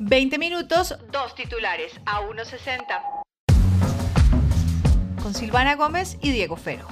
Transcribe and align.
20 0.00 0.38
minutos, 0.38 0.94
dos 1.10 1.34
titulares 1.34 2.00
a 2.06 2.20
1.60. 2.22 3.02
Con 5.20 5.34
Silvana 5.34 5.74
Gómez 5.74 6.16
y 6.22 6.30
Diego 6.30 6.56
Fero. 6.56 6.86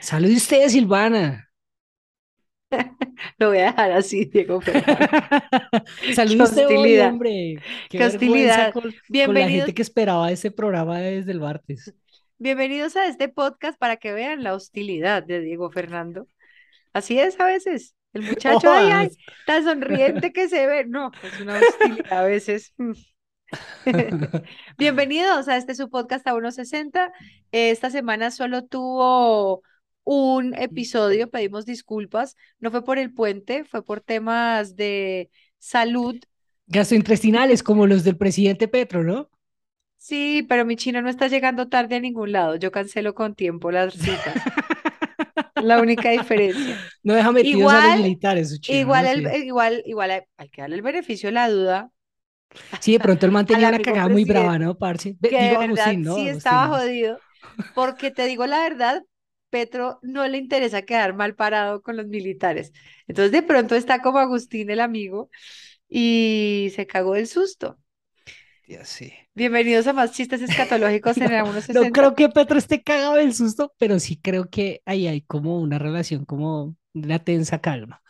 Salude 0.00 0.34
usted, 0.34 0.68
Silvana. 0.68 1.48
Lo 3.38 3.48
voy 3.48 3.58
a 3.58 3.66
dejar 3.66 3.92
así, 3.92 4.26
Diego 4.26 4.60
Fero. 4.60 4.84
Salude 6.14 6.42
usted 6.42 6.66
hoy, 6.66 6.98
hombre. 6.98 7.56
Qué 7.88 8.04
hostilidad. 8.04 8.72
Con, 8.74 8.82
con 8.82 8.90
la 8.90 8.98
Bienvenidos, 9.08 9.66
gente 9.66 9.74
que 9.74 9.82
esperaba 9.82 10.30
ese 10.30 10.50
programa 10.50 10.98
desde 10.98 11.32
el 11.32 11.40
martes. 11.40 11.94
bienvenidos 12.38 12.96
a 12.96 13.06
este 13.06 13.28
podcast 13.28 13.78
para 13.78 13.96
que 13.96 14.12
vean 14.12 14.42
la 14.42 14.54
hostilidad 14.54 15.22
de 15.22 15.40
Diego 15.40 15.70
Fernando. 15.70 16.26
Así 16.92 17.18
es 17.18 17.38
a 17.40 17.46
veces. 17.46 17.94
El 18.12 18.22
muchacho, 18.22 18.70
ay, 18.70 18.90
ay, 18.90 19.06
Jodas. 19.08 19.16
tan 19.46 19.64
sonriente 19.64 20.32
que 20.32 20.48
se 20.48 20.66
ve. 20.66 20.84
No, 20.86 21.10
es 21.22 21.40
una 21.40 21.58
hostilidad 21.58 22.12
a 22.12 22.22
veces. 22.22 22.74
Bienvenidos 24.78 25.48
a 25.48 25.56
este 25.56 25.74
su 25.74 25.88
podcast 25.90 26.26
a 26.26 26.34
1.60. 26.34 27.12
Esta 27.50 27.90
semana 27.90 28.30
solo 28.30 28.64
tuvo 28.64 29.62
un 30.04 30.54
episodio, 30.54 31.30
pedimos 31.30 31.64
disculpas. 31.64 32.36
No 32.60 32.70
fue 32.70 32.84
por 32.84 32.98
el 32.98 33.12
puente, 33.12 33.64
fue 33.64 33.84
por 33.84 34.00
temas 34.00 34.76
de 34.76 35.30
salud. 35.58 36.16
Gastrointestinales 36.66 37.62
como 37.62 37.86
los 37.86 38.04
del 38.04 38.16
presidente 38.16 38.68
Petro, 38.68 39.02
¿no? 39.02 39.30
Sí, 39.96 40.44
pero 40.48 40.64
mi 40.64 40.76
chino 40.76 41.00
no 41.00 41.08
está 41.08 41.28
llegando 41.28 41.68
tarde 41.68 41.96
a 41.96 42.00
ningún 42.00 42.32
lado. 42.32 42.56
Yo 42.56 42.72
cancelo 42.72 43.14
con 43.14 43.34
tiempo 43.34 43.70
las 43.70 43.94
citas. 43.94 44.34
La 45.62 45.80
única 45.80 46.10
diferencia. 46.10 46.78
No 47.04 47.14
deja 47.14 47.32
metidos 47.32 47.74
a 47.74 47.80
los 47.80 47.94
Igual, 47.94 47.94
militares, 47.94 48.60
igual, 48.66 49.06
igual, 49.34 49.82
igual 49.86 50.10
hay, 50.10 50.20
hay 50.36 50.48
que 50.50 50.62
darle 50.62 50.76
el 50.76 50.82
beneficio 50.82 51.28
de 51.28 51.32
la 51.34 51.48
duda 51.50 51.90
Sí, 52.80 52.92
de 52.92 53.00
pronto 53.00 53.26
el 53.26 53.32
man 53.32 53.46
al 53.50 53.64
tenía 53.64 53.68
una 53.68 53.80
amigo 53.80 53.80
cagada 53.80 54.08
muy 54.08 54.24
brava, 54.24 54.58
¿no, 54.58 54.76
parce? 54.76 55.16
Que 55.28 55.36
de 55.36 55.36
Digo 55.36 55.58
verdad 55.58 55.96
Agustín, 55.96 56.02
¿no? 56.02 56.16
sí 56.16 56.28
estaba 56.28 56.68
jodido, 56.68 57.22
porque 57.72 58.10
te 58.10 58.26
digo 58.26 58.46
la 58.46 58.60
verdad, 58.60 59.04
Petro 59.50 59.98
no 60.02 60.26
le 60.28 60.38
interesa 60.38 60.82
quedar 60.82 61.14
mal 61.14 61.34
parado 61.36 61.82
con 61.82 61.96
los 61.96 62.06
militares. 62.06 62.72
Entonces 63.06 63.32
de 63.32 63.42
pronto 63.42 63.74
está 63.74 64.00
como 64.02 64.18
Agustín 64.18 64.70
el 64.70 64.80
amigo 64.80 65.30
y 65.88 66.72
se 66.76 66.86
cagó 66.88 67.14
del 67.14 67.28
susto. 67.28 67.78
Dios, 68.66 68.88
sí. 68.88 69.12
Bienvenidos 69.34 69.86
a 69.86 69.92
más 69.92 70.12
chistes 70.12 70.40
escatológicos 70.40 71.16
en 71.18 71.22
el 71.32 71.44
No 71.44 71.52
160. 71.52 71.90
creo 71.90 72.14
que 72.14 72.28
Petro 72.28 72.58
esté 72.58 72.82
cagado 72.82 73.14
del 73.14 73.34
susto, 73.34 73.74
pero 73.78 73.98
sí 73.98 74.16
creo 74.16 74.48
que 74.48 74.82
ahí 74.86 75.06
hay 75.06 75.22
como 75.22 75.60
una 75.60 75.78
relación, 75.78 76.24
como 76.24 76.76
una 76.94 77.18
tensa 77.18 77.60
calma, 77.60 78.02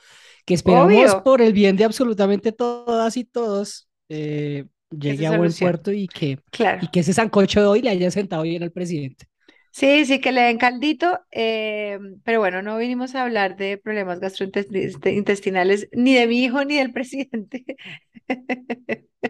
que 0.45 0.55
esperamos 0.55 0.87
Obvio 0.87 1.25
por 1.25 1.41
el 1.41 1.53
bien 1.53 1.77
de 1.77 1.85
absolutamente 1.85 2.53
todas 2.53 3.17
y 3.17 3.25
todos 3.25 3.89
eh, 4.09 4.67
llegue 4.91 5.27
a 5.27 5.39
buen 5.39 5.53
puerto 5.53 5.91
y 5.91 6.07
que, 6.07 6.39
y 6.83 6.87
que 6.89 7.01
ese 7.01 7.13
sancocho 7.13 7.61
de 7.61 7.67
hoy 7.67 7.83
le 7.83 7.91
haya 7.91 8.11
sentado 8.11 8.43
bien 8.43 8.63
al 8.63 8.73
presidente. 8.73 9.27
Sí, 9.73 10.05
sí, 10.05 10.21
que 10.21 10.33
le 10.33 10.43
den 10.43 10.59
caldito, 10.59 11.21
eh, 11.31 11.99
pero 12.25 12.41
bueno, 12.41 12.61
no 12.63 12.77
vinimos 12.77 13.15
a 13.15 13.23
hablar 13.23 13.57
de 13.57 13.79
problemas 13.79 14.21
gastrointestinales 14.21 15.89
ni 15.93 16.15
de 16.15 16.27
mi 16.27 16.45
hijo 16.45 16.63
ni 16.65 16.77
del 16.77 16.93
presidente. 16.93 17.65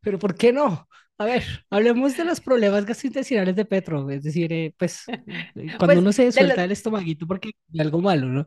Pero 0.00 0.18
¿por 0.18 0.34
qué 0.36 0.52
no? 0.52 0.88
A 1.18 1.24
ver, 1.24 1.44
hablemos 1.70 2.16
de 2.16 2.24
los 2.24 2.40
problemas 2.40 2.84
gastrointestinales 2.86 3.54
de 3.56 3.64
Petro, 3.64 4.08
es 4.10 4.22
decir, 4.22 4.52
eh, 4.52 4.74
pues 4.78 5.12
eh, 5.54 5.72
cuando 5.76 5.98
Pues 5.98 6.00
uno 6.00 6.12
se 6.12 6.30
los, 6.34 6.46
suelta 6.46 6.64
el 6.64 6.72
estomaguito 6.72 7.26
porque 7.26 7.50
hay 7.72 7.80
algo 7.80 8.00
malo, 8.00 8.26
¿no? 8.28 8.46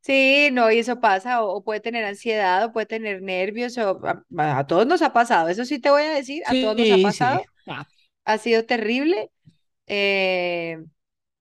sí, 0.00 0.50
no, 0.52 0.70
y 0.70 0.78
eso 0.78 1.00
pasa, 1.00 1.42
o, 1.42 1.56
o 1.56 1.64
puede 1.64 1.80
tener 1.80 2.04
ansiedad, 2.04 2.64
o 2.64 2.72
puede 2.72 2.86
tener 2.86 3.22
nervios, 3.22 3.76
o 3.78 4.00
a, 4.38 4.66
todos 4.66 4.86
nos 4.86 5.02
ha 5.02 5.12
pasado, 5.12 5.48
eso 5.48 5.64
sí 5.64 5.78
te 5.80 5.90
voy 5.90 6.02
a 6.02 6.14
decir, 6.14 6.42
a 6.46 6.58
todos 6.58 6.76
nos 6.76 6.90
ha 6.90 6.98
Sí, 6.98 7.12
sí. 7.12 7.38
pasado, 7.38 7.48
Ah, 7.66 7.86
ha 8.24 8.38
sido 8.38 8.66
terrible, 8.66 9.30
eh, 9.86 10.84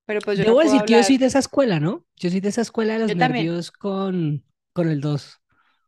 pero 0.06 0.24
pues 0.24 0.38
yo 0.40 0.46
no 0.46 0.56
Debo 0.56 0.60
puedo 0.60 0.76
decir 0.76 0.84
que 0.84 0.96
yo 0.96 1.04
soy 1.04 1.18
de 1.18 1.28
esa 1.28 1.40
escuela, 1.40 1.80
¿no? 1.80 2.06
Yo 2.18 2.30
soy 2.30 2.40
de 2.42 2.50
esa 2.50 2.62
escuela 2.62 2.94
de 2.94 3.00
los 3.00 3.16
yo 3.16 3.16
nervios 3.16 3.72
con, 3.72 4.44
con 4.74 4.90
el 4.90 5.00
2. 5.02 5.40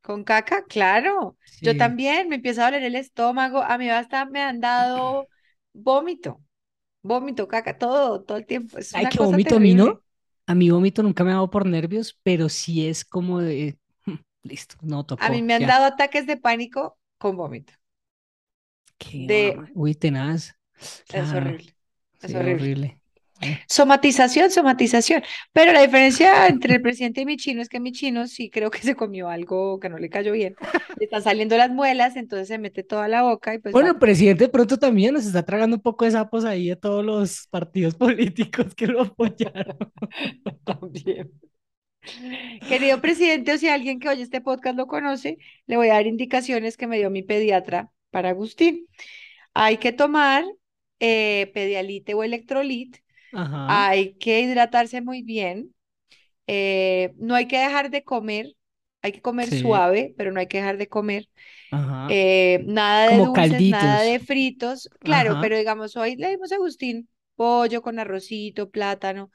con 0.02 0.24
caca, 0.24 0.66
claro, 0.66 1.38
yo 1.62 1.78
también, 1.78 2.28
me 2.30 2.36
empieza 2.36 2.64
a 2.64 2.66
doler 2.66 2.84
el 2.84 2.96
estómago, 2.96 3.62
a 3.64 3.78
mí 3.78 3.90
hasta 3.90 4.26
me 4.26 4.42
han 4.42 4.60
dado 4.60 5.30
vómito. 5.74 6.42
Vómito, 7.04 7.48
caca, 7.48 7.78
todo, 7.80 8.24
todo 8.24 8.38
el 8.40 8.46
tiempo. 8.48 8.78
Es 8.80 8.94
Ay, 8.94 9.08
una 9.08 9.10
que 9.10 9.18
cosa 9.18 9.40
vómito 9.40 9.56
a 9.58 9.60
mí 9.60 9.74
no. 9.76 10.02
A 10.46 10.56
mí 10.56 10.70
vómito 10.70 11.04
nunca 11.04 11.24
me 11.24 11.32
ha 11.32 11.36
dado 11.36 11.50
por 11.50 11.66
nervios, 11.66 12.20
pero 12.24 12.50
sí 12.50 12.88
es 12.88 13.06
como 13.06 13.40
de, 13.42 13.80
listo, 14.44 14.76
no 14.82 15.06
A 15.18 15.30
mí 15.32 15.42
tocó, 15.42 15.42
me 15.42 15.56
han 15.56 15.66
ya. 15.66 15.66
dado 15.66 15.86
ataques 15.86 16.28
de 16.28 16.38
pánico 16.38 17.00
con 17.18 17.36
vómito. 17.38 17.74
Qué 18.98 19.30
De, 19.30 19.60
Uy, 19.74 19.94
tenaz. 19.96 20.56
Es 21.12 21.34
horrible, 21.34 21.76
es 22.22 22.32
sí, 22.32 22.36
horrible. 22.36 22.74
horrible. 22.74 23.00
Somatización, 23.68 24.52
somatización. 24.52 25.24
Pero 25.54 25.74
la 25.74 25.82
diferencia 25.82 26.48
entre 26.48 26.76
el 26.76 26.82
presidente 26.82 27.22
y 27.22 27.26
mi 27.26 27.38
chino 27.38 27.62
es 27.62 27.70
que 27.70 27.80
mi 27.80 27.92
chino 27.92 28.28
sí 28.28 28.50
creo 28.50 28.72
que 28.72 28.80
se 28.80 28.96
comió 28.96 29.30
algo 29.30 29.80
que 29.80 29.90
no 29.90 29.98
le 29.98 30.10
cayó 30.10 30.32
bien. 30.34 30.58
Le 30.98 31.06
están 31.06 31.24
saliendo 31.24 31.58
las 31.58 31.70
muelas, 31.72 32.16
entonces 32.16 32.48
se 32.48 32.58
mete 32.60 32.84
toda 32.84 33.08
la 33.08 33.24
boca 33.24 33.54
y 33.54 33.60
pues 33.60 33.74
Bueno, 33.74 33.90
va. 33.90 33.92
el 33.92 33.98
presidente 33.98 34.44
de 34.46 34.50
pronto 34.50 34.78
también 34.78 35.14
nos 35.16 35.26
está 35.26 35.44
tragando 35.44 35.78
un 35.78 35.82
poco 35.82 36.06
de 36.06 36.12
sapos 36.12 36.46
ahí 36.46 36.70
de 36.70 36.76
todos 36.76 37.04
los 37.04 37.48
partidos 37.48 37.96
políticos 37.96 38.76
que 38.76 38.88
lo 38.88 39.02
apoyaron. 39.02 39.78
También. 40.64 41.32
Querido 42.68 43.02
presidente, 43.02 43.54
o 43.54 43.58
si 43.58 43.68
alguien 43.70 44.00
que 44.00 44.10
oye 44.10 44.24
este 44.24 44.42
podcast 44.42 44.78
lo 44.78 44.88
conoce, 44.88 45.38
le 45.68 45.78
voy 45.78 45.90
a 45.90 45.94
dar 45.96 46.08
indicaciones 46.08 46.78
que 46.78 46.88
me 46.88 46.98
dio 46.98 47.10
mi 47.10 47.24
pediatra 47.24 47.92
para 48.12 48.30
Agustín. 48.30 48.88
Hay 49.54 49.78
que 49.78 49.92
tomar 49.94 50.46
eh, 51.00 51.52
Pedialite 51.54 52.14
o 52.14 52.24
Electrolit, 52.24 52.98
Ajá, 53.32 53.68
hay 53.68 54.16
que 54.18 54.42
hidratarse 54.42 55.02
muy 55.02 55.24
bien, 55.24 55.76
eh, 56.48 57.14
no 57.18 57.36
hay 57.36 57.48
que 57.48 57.60
dejar 57.60 57.90
de 57.92 58.04
comer, 58.04 58.56
hay 59.02 59.12
que 59.14 59.22
comer 59.22 59.52
sí, 59.52 59.54
suave, 59.54 60.14
pero 60.18 60.32
no 60.32 60.40
hay 60.42 60.48
que 60.48 60.58
dejar 60.60 60.78
de 60.78 60.90
comer. 60.90 61.30
ajá. 61.72 62.18
eh, 62.18 62.64
nada 62.68 63.08
de 63.08 63.22
Como 63.22 63.24
dulces, 63.24 63.68
nada 63.68 64.02
de 64.04 64.20
calditos. 64.20 64.22
fritos, 64.22 64.90
claro, 65.04 65.38
Ajá. 65.38 65.40
pero 65.40 65.58
digamos, 65.58 65.96
hoy 65.96 66.16
le 66.16 66.30
dimos 66.32 66.52
a 66.52 66.56
Agustín 66.56 67.10
pollo 67.36 67.82
con 67.82 68.00
arrocito, 68.00 68.70
plátano, 68.70 69.32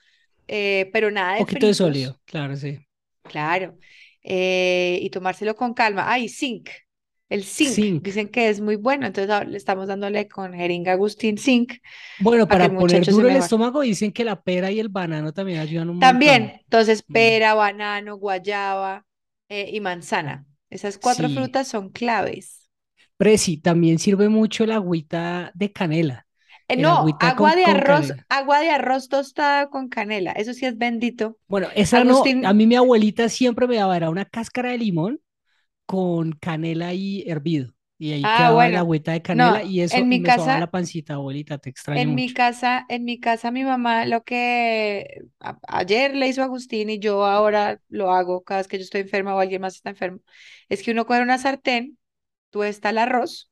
eh, 0.48 0.90
pero 0.92 1.10
nada 1.10 1.36
de 1.36 1.46
poquito 1.46 1.66
de 1.66 1.72
fritos. 1.74 1.74
sólido, 1.74 2.20
claro, 2.26 2.54
sí. 2.56 2.78
Claro, 3.22 3.78
eh, 4.22 4.98
y 5.02 5.10
tomárselo 5.10 5.54
con 5.56 5.74
calma. 5.74 6.10
Ay, 6.10 6.28
zinc, 6.28 6.70
el 7.28 7.44
zinc, 7.44 7.74
Zinc. 7.74 8.02
dicen 8.02 8.28
que 8.28 8.48
es 8.48 8.60
muy 8.60 8.76
bueno, 8.76 9.06
entonces 9.06 9.30
ahora 9.30 9.46
le 9.46 9.56
estamos 9.58 9.88
dándole 9.88 10.28
con 10.28 10.52
jeringa 10.54 10.92
Agustín 10.92 11.38
zinc 11.38 11.74
Bueno, 12.16 12.48
para 12.48 12.76
poner 12.76 13.06
duro 13.06 13.28
el 13.28 13.36
estómago, 13.36 13.80
dicen 13.82 14.12
que 14.12 14.24
la 14.24 14.42
pera 14.42 14.70
y 14.72 14.80
el 14.80 14.88
banano 14.88 15.32
también 15.32 15.58
ayudan 15.60 15.90
un 15.90 15.98
montón. 16.00 16.20
También, 16.28 16.60
entonces 16.64 17.02
Mm, 17.08 17.12
pera, 17.12 17.54
banano, 17.54 18.16
guayaba 18.16 19.04
eh, 19.48 19.70
y 19.72 19.80
manzana. 19.80 20.46
Esas 20.70 20.98
cuatro 20.98 21.28
Sí. 21.28 21.34
frutas 21.34 21.68
son 21.68 21.90
claves. 21.90 22.68
Presi, 23.16 23.58
también 23.58 23.98
sirve 23.98 24.28
mucho 24.28 24.64
el 24.64 24.72
agüita 24.72 25.50
de 25.54 25.72
canela. 25.72 26.26
Eh, 26.68 26.76
no, 26.76 27.16
agua 27.20 27.34
con, 27.34 27.56
de 27.56 27.64
arroz, 27.66 28.12
agua 28.28 28.60
de 28.60 28.70
arroz 28.70 29.08
tostada 29.08 29.68
con 29.70 29.88
canela, 29.88 30.32
eso 30.32 30.52
sí 30.54 30.66
es 30.66 30.76
bendito. 30.78 31.38
Bueno, 31.46 31.68
esa 31.74 32.04
no, 32.04 32.22
a 32.44 32.52
mí 32.52 32.66
mi 32.66 32.76
abuelita 32.76 33.28
siempre 33.28 33.66
me 33.66 33.76
daba, 33.76 33.96
era 33.96 34.10
una 34.10 34.26
cáscara 34.26 34.70
de 34.70 34.78
limón 34.78 35.20
con 35.88 36.32
canela 36.34 36.94
y 36.94 37.24
hervido. 37.28 37.74
Y 37.98 38.12
ahí 38.12 38.28
ah, 38.32 38.50
bueno, 38.52 38.78
agüita 38.78 39.12
de 39.12 39.22
canela 39.22 39.62
no, 39.62 39.64
y 39.64 39.80
eso 39.82 40.06
en 40.06 40.08
mi 40.08 40.22
me 40.22 40.30
sobaba 40.32 40.58
la 40.58 40.70
casa, 40.70 40.72
pancita, 40.72 41.14
abuelita, 41.14 41.58
te 41.58 41.70
extraño 41.70 42.10
en 42.10 42.14
mi 42.14 42.32
casa, 42.32 42.86
en 42.88 43.04
mi 43.04 43.18
casa, 43.20 43.50
mi 43.50 43.64
mamá 43.64 44.06
lo 44.06 44.22
que 44.24 45.22
a- 45.40 45.58
ayer 45.68 46.14
le 46.14 46.28
hizo 46.28 46.42
a 46.42 46.44
Agustín 46.44 46.90
y 46.90 46.98
yo 46.98 47.24
ahora 47.24 47.80
lo 47.88 48.10
hago 48.12 48.42
cada 48.44 48.60
vez 48.60 48.68
que 48.68 48.78
yo 48.78 48.84
estoy 48.84 49.00
enferma 49.02 49.34
o 49.34 49.40
alguien 49.40 49.60
más 49.62 49.76
está 49.76 49.90
enfermo, 49.90 50.20
es 50.68 50.82
que 50.82 50.92
uno 50.92 51.06
coge 51.06 51.22
una 51.22 51.38
sartén, 51.38 51.98
tuesta 52.50 52.90
el 52.90 52.98
arroz, 52.98 53.50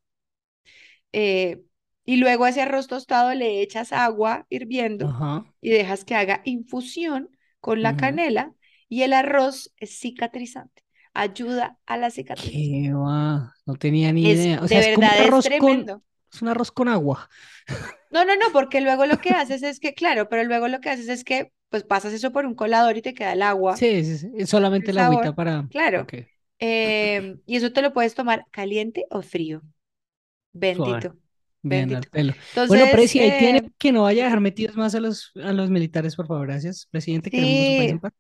eh, 1.12 1.62
y 2.04 2.16
luego 2.16 2.44
a 2.44 2.50
ese 2.50 2.62
arroz 2.62 2.86
tostado 2.88 3.34
le 3.34 3.60
echas 3.62 3.92
agua 3.92 4.46
hirviendo 4.48 5.14
Ajá. 5.14 5.44
y 5.60 5.70
dejas 5.70 6.04
que 6.04 6.14
haga 6.14 6.42
infusión 6.44 7.30
con 7.60 7.82
la 7.82 7.96
canela 7.96 8.54
y 8.88 9.02
el 9.02 9.12
arroz 9.12 9.72
es 9.78 9.98
cicatrizante, 9.98 10.82
ayuda 11.20 11.78
a 11.86 11.96
la 11.98 12.10
cicatrización. 12.10 12.84
Qué 12.84 12.92
va, 12.92 13.54
no 13.66 13.76
tenía 13.76 14.12
ni 14.12 14.28
Es, 14.28 14.30
idea. 14.30 14.62
O 14.62 14.68
de 14.68 14.68
sea, 14.68 14.80
es 14.80 14.88
como 14.88 15.12
un 15.12 15.18
es 15.18 15.20
arroz 15.20 15.50
con, 15.50 15.70
tremendo. 15.76 16.02
es 16.32 16.42
un 16.42 16.48
arroz 16.48 16.70
con 16.70 16.88
agua. 16.88 17.28
No, 18.10 18.24
no, 18.24 18.36
no, 18.36 18.46
porque 18.52 18.80
luego 18.80 19.06
lo 19.06 19.20
que 19.20 19.30
haces 19.30 19.62
es 19.62 19.80
que, 19.80 19.94
claro, 19.94 20.28
pero 20.28 20.44
luego 20.44 20.68
lo 20.68 20.80
que 20.80 20.90
haces 20.90 21.08
es 21.08 21.24
que, 21.24 21.52
pues 21.68 21.84
pasas 21.84 22.12
eso 22.12 22.32
por 22.32 22.46
un 22.46 22.54
colador 22.54 22.96
y 22.96 23.02
te 23.02 23.14
queda 23.14 23.32
el 23.32 23.42
agua, 23.42 23.82
Sí, 23.82 24.04
sí, 24.04 24.18
sí, 24.18 24.32
es 24.36 24.48
solamente 24.50 24.90
el 24.90 24.98
el 24.98 24.98
agüita 24.98 25.34
para. 25.34 25.68
claro. 25.68 26.12
Em, 26.58 27.40
y 27.46 27.56
eso 27.56 27.72
te 27.72 27.82
lo 27.82 27.92
puedes 27.92 28.14
tomar 28.14 28.46
caliente 28.50 29.06
o 29.10 29.22
frío. 29.22 29.62
suave. 30.70 31.08
Bendito. 31.08 31.16
Bien, 31.62 31.94
al 31.94 32.06
Bendito. 32.06 32.08
pelo. 32.08 32.34
Bueno, 32.66 32.88
Entonces, 32.88 32.90
Presi, 32.90 33.20
ahí 33.20 33.32
tiene 33.36 33.62
eh, 33.62 33.72
que 33.78 33.92
no 33.92 34.02
vaya 34.04 34.22
a 34.24 34.26
dejar 34.26 34.40
metidos 34.40 34.76
más 34.76 34.94
a 34.94 35.00
los, 35.00 35.32
a 35.42 35.52
los 35.52 35.70
militares, 35.70 36.16
por 36.16 36.26
favor. 36.28 36.46
Gracias, 36.48 36.86
presidente. 36.90 37.32
Queremos 37.32 37.66
su 37.66 37.74
país 37.74 37.92
en 37.92 38.00
sí, 38.00 38.00
paz. 38.00 38.12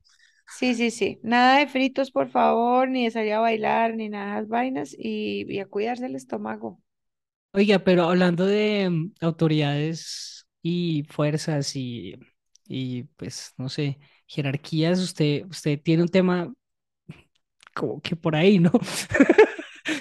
Sí, 0.46 0.74
sí, 0.74 0.90
sí. 0.90 1.20
Nada 1.22 1.58
de 1.58 1.66
fritos, 1.68 2.10
por 2.10 2.28
favor, 2.30 2.88
ni 2.88 3.04
de 3.04 3.10
salir 3.10 3.32
a 3.34 3.40
bailar, 3.40 3.94
ni 3.94 4.08
nada 4.08 4.26
de 4.34 4.38
esas 4.40 4.48
vainas, 4.48 4.94
y, 4.98 5.44
y 5.52 5.60
a 5.60 5.66
cuidarse 5.66 6.06
el 6.06 6.16
estómago. 6.16 6.80
Oiga, 7.52 7.78
pero 7.78 8.04
hablando 8.04 8.44
de 8.46 8.88
mm, 8.90 9.14
autoridades 9.20 10.46
y 10.62 11.04
fuerzas 11.08 11.74
y, 11.74 12.14
y 12.68 13.04
pues, 13.16 13.54
no 13.56 13.68
sé, 13.70 13.98
jerarquías, 14.26 14.98
usted, 15.00 15.46
usted 15.46 15.80
tiene 15.82 16.02
un 16.02 16.08
tema 16.08 16.52
como 17.74 18.00
que 18.00 18.16
por 18.16 18.34
ahí, 18.36 18.58
¿no? 18.58 18.72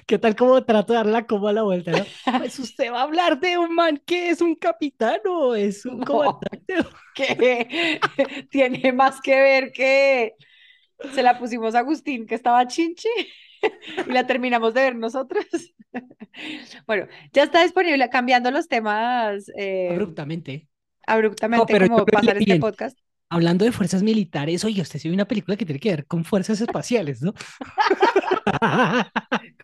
¿Qué 0.06 0.19
tal 0.19 0.36
como 0.36 0.63
trato 0.63 0.94
de 0.94 0.98
darla 0.98 1.25
como 1.25 1.48
a 1.48 1.54
la 1.54 1.63
vuelta, 1.63 1.92
¿no? 1.92 2.06
Pues 2.40 2.60
usted 2.60 2.92
va 2.92 3.00
a 3.00 3.04
hablar 3.04 3.40
de 3.40 3.57
un 3.57 3.74
man 3.74 4.02
que 4.06 4.30
es 4.30 4.42
un 4.42 4.56
capitán 4.56 5.19
o 5.28 5.56
es 5.56 5.86
un 5.86 6.00
No, 6.00 6.06
comandante. 6.06 6.75
que 7.16 8.00
tiene 8.52 8.92
más 8.94 9.19
que 9.22 9.36
ver 9.36 9.72
que 9.72 10.34
se 11.13 11.24
la 11.24 11.40
pusimos 11.40 11.74
a 11.75 11.80
Agustín, 11.80 12.28
que 12.28 12.36
estaba 12.36 12.68
chinche, 12.68 13.10
y 14.07 14.12
la 14.12 14.28
terminamos 14.28 14.74
de 14.74 14.81
ver 14.81 14.96
nosotros. 14.96 15.46
Bueno, 16.86 17.08
ya 17.34 17.44
está 17.44 17.63
disponible, 17.63 18.10
cambiando 18.10 18.51
los 18.51 18.68
temas 18.68 19.50
eh, 19.58 19.90
Abruptamente. 19.92 20.68
No, 21.08 21.13
abruptamente, 21.13 21.66
pero 21.72 21.88
como 21.88 22.06
pasar 22.06 22.38
este 22.38 22.60
podcast. 22.60 23.00
Hablando 23.30 23.66
de 23.66 23.72
fuerzas 23.72 24.04
militares, 24.04 24.63
oye, 24.66 24.81
usted 24.81 25.00
se 25.00 25.08
vio 25.08 25.16
una 25.16 25.28
película 25.28 25.58
que 25.58 25.66
tiene 25.66 25.80
que 25.80 25.90
ver 25.90 26.06
con 26.06 26.24
fuerzas 26.24 26.62
espaciales, 26.62 27.22
¿no? 27.22 27.34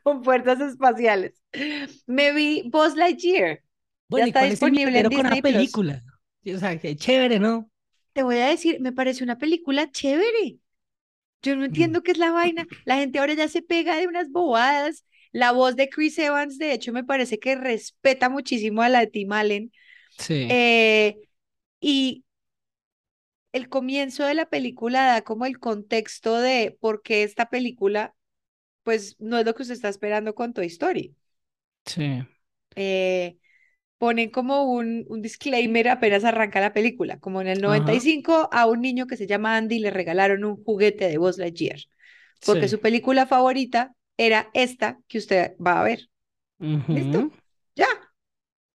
con 0.03 0.23
fuerzas 0.23 0.59
espaciales. 0.61 1.41
Me 2.07 2.33
vi 2.33 2.69
Buzz 2.71 2.95
Lightyear. 2.95 3.63
Ya 4.11 4.25
Bueno, 4.25 4.27
¿y 4.27 4.31
está 4.31 4.43
disponible 4.43 4.99
en 4.99 5.09
con 5.11 5.25
Plus. 5.41 5.41
película? 5.41 6.03
O 6.45 6.57
sea, 6.59 6.77
qué 6.79 6.95
chévere, 6.95 7.39
¿no? 7.39 7.71
Te 8.13 8.23
voy 8.23 8.37
a 8.37 8.47
decir, 8.47 8.79
me 8.81 8.91
pareció 8.91 9.23
una 9.23 9.37
película 9.37 9.89
chévere. 9.91 10.59
Yo 11.43 11.55
no 11.57 11.65
Mm, 11.71 11.87
entiendo 11.87 12.03
qué 12.03 12.11
es 12.13 12.19
la 12.19 12.31
vaina. 12.31 12.67
La 12.85 12.97
gente 12.97 13.19
ahora 13.19 13.33
ya 13.35 13.47
se 13.49 13.61
pega 13.63 13.97
de 13.97 14.07
unas 14.07 14.31
bobadas. 14.31 15.05
La 15.31 15.51
voz 15.53 15.75
de 15.77 15.89
Chris 15.89 16.19
Evans, 16.19 16.57
de 16.59 16.73
hecho, 16.73 16.93
me 16.93 17.03
parece 17.05 17.39
que 17.39 17.55
respeta 17.55 18.29
muchísimo 18.29 18.81
a 18.83 18.89
la 18.89 19.01
de 19.01 19.07
Tim 19.07 19.31
Allen. 19.33 19.73
Sí, 20.17 20.57
Eh, 20.57 21.17
y 21.81 22.25
el 23.53 23.69
comienzo 23.69 24.23
de 24.25 24.33
la 24.33 24.49
película 24.49 25.05
da 25.05 25.21
como 25.23 25.45
el 25.45 25.59
contexto 25.59 26.37
de 26.39 26.77
por 26.79 27.01
qué 27.01 27.23
esta 27.23 27.49
película, 27.49 28.15
pues 28.83 29.15
no 29.19 29.37
es 29.39 29.45
lo 29.45 29.53
que 29.55 29.63
usted 29.63 29.75
está 29.75 29.89
esperando 29.89 30.35
con 30.35 30.53
Toy 30.53 30.67
Story. 30.67 31.15
sí, 31.85 32.23
Eh, 32.75 33.37
ponen 33.97 34.29
como 34.31 34.63
un, 34.65 35.05
un 35.09 35.21
disclaimer 35.21 35.89
apenas 35.89 36.23
arranca 36.25 36.61
la 36.61 36.73
película, 36.73 37.19
como 37.19 37.41
en 37.41 37.47
el 37.47 37.61
ajá, 37.65 38.01
95 38.01 38.49
a 38.51 38.67
un 38.67 38.81
niño 38.81 39.07
que 39.07 39.17
se 39.17 39.27
llama 39.27 39.57
Andy 39.57 39.79
le 39.79 39.91
regalaron 39.91 40.45
un 40.45 40.63
juguete 40.63 41.07
de 41.09 41.17
Buzz 41.19 41.37
Lightyear, 41.39 41.79
porque 42.43 42.67
sí. 42.67 42.69
su 42.69 42.81
película 42.81 43.27
favorita 43.27 43.95
era 44.17 44.49
esta 44.53 44.99
que 45.09 45.19
usted 45.19 45.55
va 45.65 45.81
a 45.81 45.83
ver. 45.85 46.09
¿Listo? 46.91 47.19
ujú, 47.19 47.31
Ya. 47.75 47.87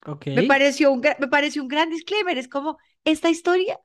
Ok, 0.06 0.26
Me 0.32 0.44
pareció 0.44 0.92
un, 0.92 1.00
me 1.18 1.28
pareció 1.28 1.62
un 1.62 1.68
gran 1.68 1.90
disclaimer. 1.90 2.38
Es 2.38 2.48
como, 2.48 2.78
esta 3.04 3.30
historia 3.30 3.78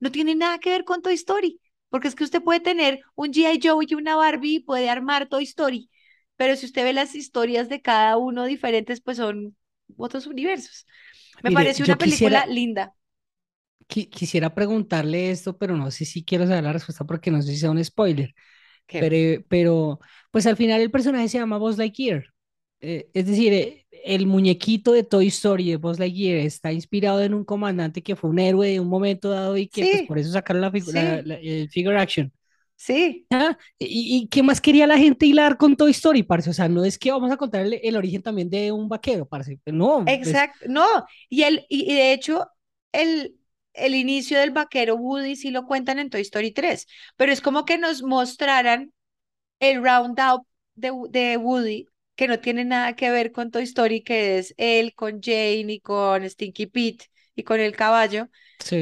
no 0.00 0.10
tiene 0.10 0.34
nada 0.34 0.58
que 0.58 0.70
ver 0.70 0.84
con 0.84 1.02
Toy 1.02 1.14
Story, 1.14 1.60
porque 1.90 2.08
es 2.08 2.14
que 2.14 2.24
usted 2.24 2.42
puede 2.42 2.60
tener 2.60 3.00
un 3.14 3.32
G.I. 3.32 3.60
Joe 3.62 3.84
y 3.88 3.94
una 3.94 4.16
Barbie 4.16 4.56
y 4.56 4.60
puede 4.60 4.90
armar 4.90 5.28
Toy 5.28 5.44
Story, 5.44 5.90
pero 6.36 6.56
si 6.56 6.66
usted 6.66 6.84
ve 6.84 6.92
las 6.92 7.14
historias 7.14 7.68
de 7.68 7.82
cada 7.82 8.16
uno 8.16 8.44
diferentes, 8.44 9.00
pues 9.00 9.16
son 9.18 9.56
otros 9.96 10.26
universos. 10.26 10.86
Me 11.42 11.50
Mire, 11.50 11.52
pareció 11.52 11.84
yo 11.84 11.86
una 11.86 11.98
película 11.98 12.46
quisiera, 12.46 12.46
linda. 12.46 12.94
qui- 13.88 14.08
quisiera 14.10 14.54
preguntarle 14.54 15.30
esto, 15.30 15.56
pero 15.58 15.76
no 15.76 15.90
sé 15.90 16.04
si 16.04 16.24
quiero 16.24 16.46
saber 16.46 16.64
la 16.64 16.72
respuesta 16.72 17.04
porque 17.04 17.30
no 17.30 17.42
sé 17.42 17.50
si 17.52 17.58
sea 17.58 17.70
un 17.70 17.82
spoiler. 17.84 18.34
¿Qué? 18.86 19.12
Pero, 19.12 19.44
pero 19.50 20.00
pues 20.32 20.46
al 20.48 20.56
final 20.58 20.82
el 20.82 20.92
personaje 20.92 21.28
se 21.30 21.38
llama 21.38 21.58
Buzz 21.58 21.78
Lightyear. 21.78 22.26
Eh, 22.80 23.08
es 23.14 23.26
decir, 23.26 23.52
eh, 23.52 23.86
el 24.04 24.26
muñequito 24.26 24.92
de 24.92 25.02
Toy 25.04 25.28
Story 25.28 25.70
de 25.70 25.76
Buzz 25.76 25.98
Lightyear 25.98 26.38
está 26.38 26.72
inspirado 26.72 27.22
en 27.22 27.34
un 27.34 27.44
comandante 27.44 28.02
que 28.02 28.16
fue 28.16 28.30
un 28.30 28.38
héroe 28.38 28.68
de 28.70 28.80
un 28.80 28.88
momento 28.88 29.30
dado 29.30 29.56
y 29.56 29.68
que 29.68 29.86
pues 29.86 30.02
Sí, 30.02 30.02
por 30.02 30.18
eso 30.18 30.30
sacaron 30.32 30.60
la, 30.62 30.70
sí, 30.78 31.00
la- 31.24 31.36
el 31.36 31.68
figure 31.70 31.98
action. 31.98 32.32
sí. 32.76 33.28
Ah, 33.30 33.58
¿Y, 33.78 34.18
y 34.24 34.28
qué 34.28 34.42
más 34.42 34.60
quería 34.60 34.86
la 34.86 34.98
gente 34.98 35.26
hilar 35.26 35.56
con 35.58 35.76
Toy 35.76 35.90
Story, 35.90 36.22
parce? 36.22 36.50
O 36.50 36.52
sea, 36.52 36.68
no 36.68 36.84
es 36.84 36.98
que 36.98 37.10
vamos 37.10 37.30
a 37.32 37.36
contar 37.36 37.62
el, 37.62 37.80
el 37.82 37.96
origen 37.96 38.22
también 38.22 38.48
de 38.50 38.70
un 38.72 38.88
vaquero, 38.88 39.26
parce. 39.26 39.58
No, 39.66 40.16
pues 40.22 40.22
Exacto. 40.24 40.66
No, 40.68 40.86
y, 41.28 41.42
el, 41.42 41.66
y, 41.68 41.92
de 41.94 42.12
hecho, 42.12 42.48
el, 42.92 43.36
el 43.74 43.94
inicio 43.94 44.38
del 44.38 44.50
vaquero 44.52 44.96
Woody 44.96 45.36
sí 45.36 45.50
lo 45.50 45.66
cuentan 45.66 45.98
en 45.98 46.10
Toy 46.10 46.20
Story 46.22 46.52
3, 46.52 46.86
pero 47.16 47.32
es 47.32 47.40
como 47.40 47.64
que 47.64 47.78
nos 47.78 48.02
mostraran 48.02 48.92
el 49.60 49.82
roundup 49.84 50.46
de, 50.76 50.92
de 51.10 51.36
Woody, 51.38 51.86
que 52.16 52.28
no 52.28 52.40
tiene 52.40 52.64
nada 52.64 52.96
que 52.96 53.10
ver 53.10 53.32
con 53.32 53.50
Toy 53.50 53.64
Story, 53.64 54.02
que 54.02 54.38
es 54.38 54.54
él 54.58 54.94
con 54.94 55.20
Jane 55.22 55.66
y 55.72 55.80
con 55.80 56.28
Stinky 56.28 56.66
Pete 56.66 57.06
y 57.34 57.44
con 57.44 57.60
el 57.60 57.76
caballo, 57.76 58.28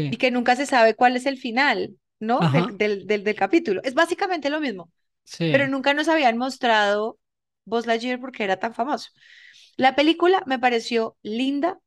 y 0.09 0.17
sí, 0.17 0.19
que 0.19 0.31
nunca 0.31 0.57
se 0.57 0.67
sabe 0.67 0.95
cuál 0.95 1.17
es 1.17 1.27
el 1.27 1.39
final, 1.39 1.97
¿no? 2.21 2.47
Del, 2.49 2.77
del, 2.79 3.07
del, 3.07 3.25
del 3.25 3.37
capítulo. 3.37 3.81
Es 3.85 3.95
básicamente 3.95 4.51
lo 4.51 4.61
mismo, 4.61 4.93
pero 5.51 5.67
sí, 5.67 5.69
nunca 5.69 5.95
nos 5.95 6.09
habían 6.09 6.39
mostrado 6.39 7.19
Buzz 7.65 7.87
Lightyear 7.87 8.21
porque 8.21 8.45
era 8.45 8.59
tan 8.59 8.75
famoso. 8.75 9.11
La 9.77 9.95
película 9.97 10.43
me 10.47 10.59
pareció 10.59 11.17
linda. 11.23 11.79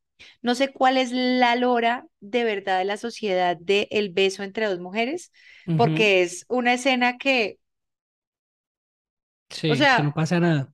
No 0.42 0.56
sé 0.56 0.74
cuál 0.74 0.98
es 0.98 1.12
la 1.12 1.56
lora 1.56 2.08
de 2.20 2.44
verdad 2.44 2.80
de 2.80 2.86
la 2.86 2.98
sociedad 2.98 3.56
de 3.60 3.88
el 3.92 4.10
beso 4.12 4.44
entre 4.44 4.66
dos 4.68 4.80
mujeres, 4.80 5.32
porque 5.76 6.24
es 6.24 6.46
una 6.50 6.74
escena 6.74 7.18
que, 7.18 7.60
o 9.68 9.76
sí, 9.76 9.88
que 9.94 10.02
sea, 10.02 10.04
no 10.04 10.14
pasa 10.14 10.40
nada. 10.40 10.74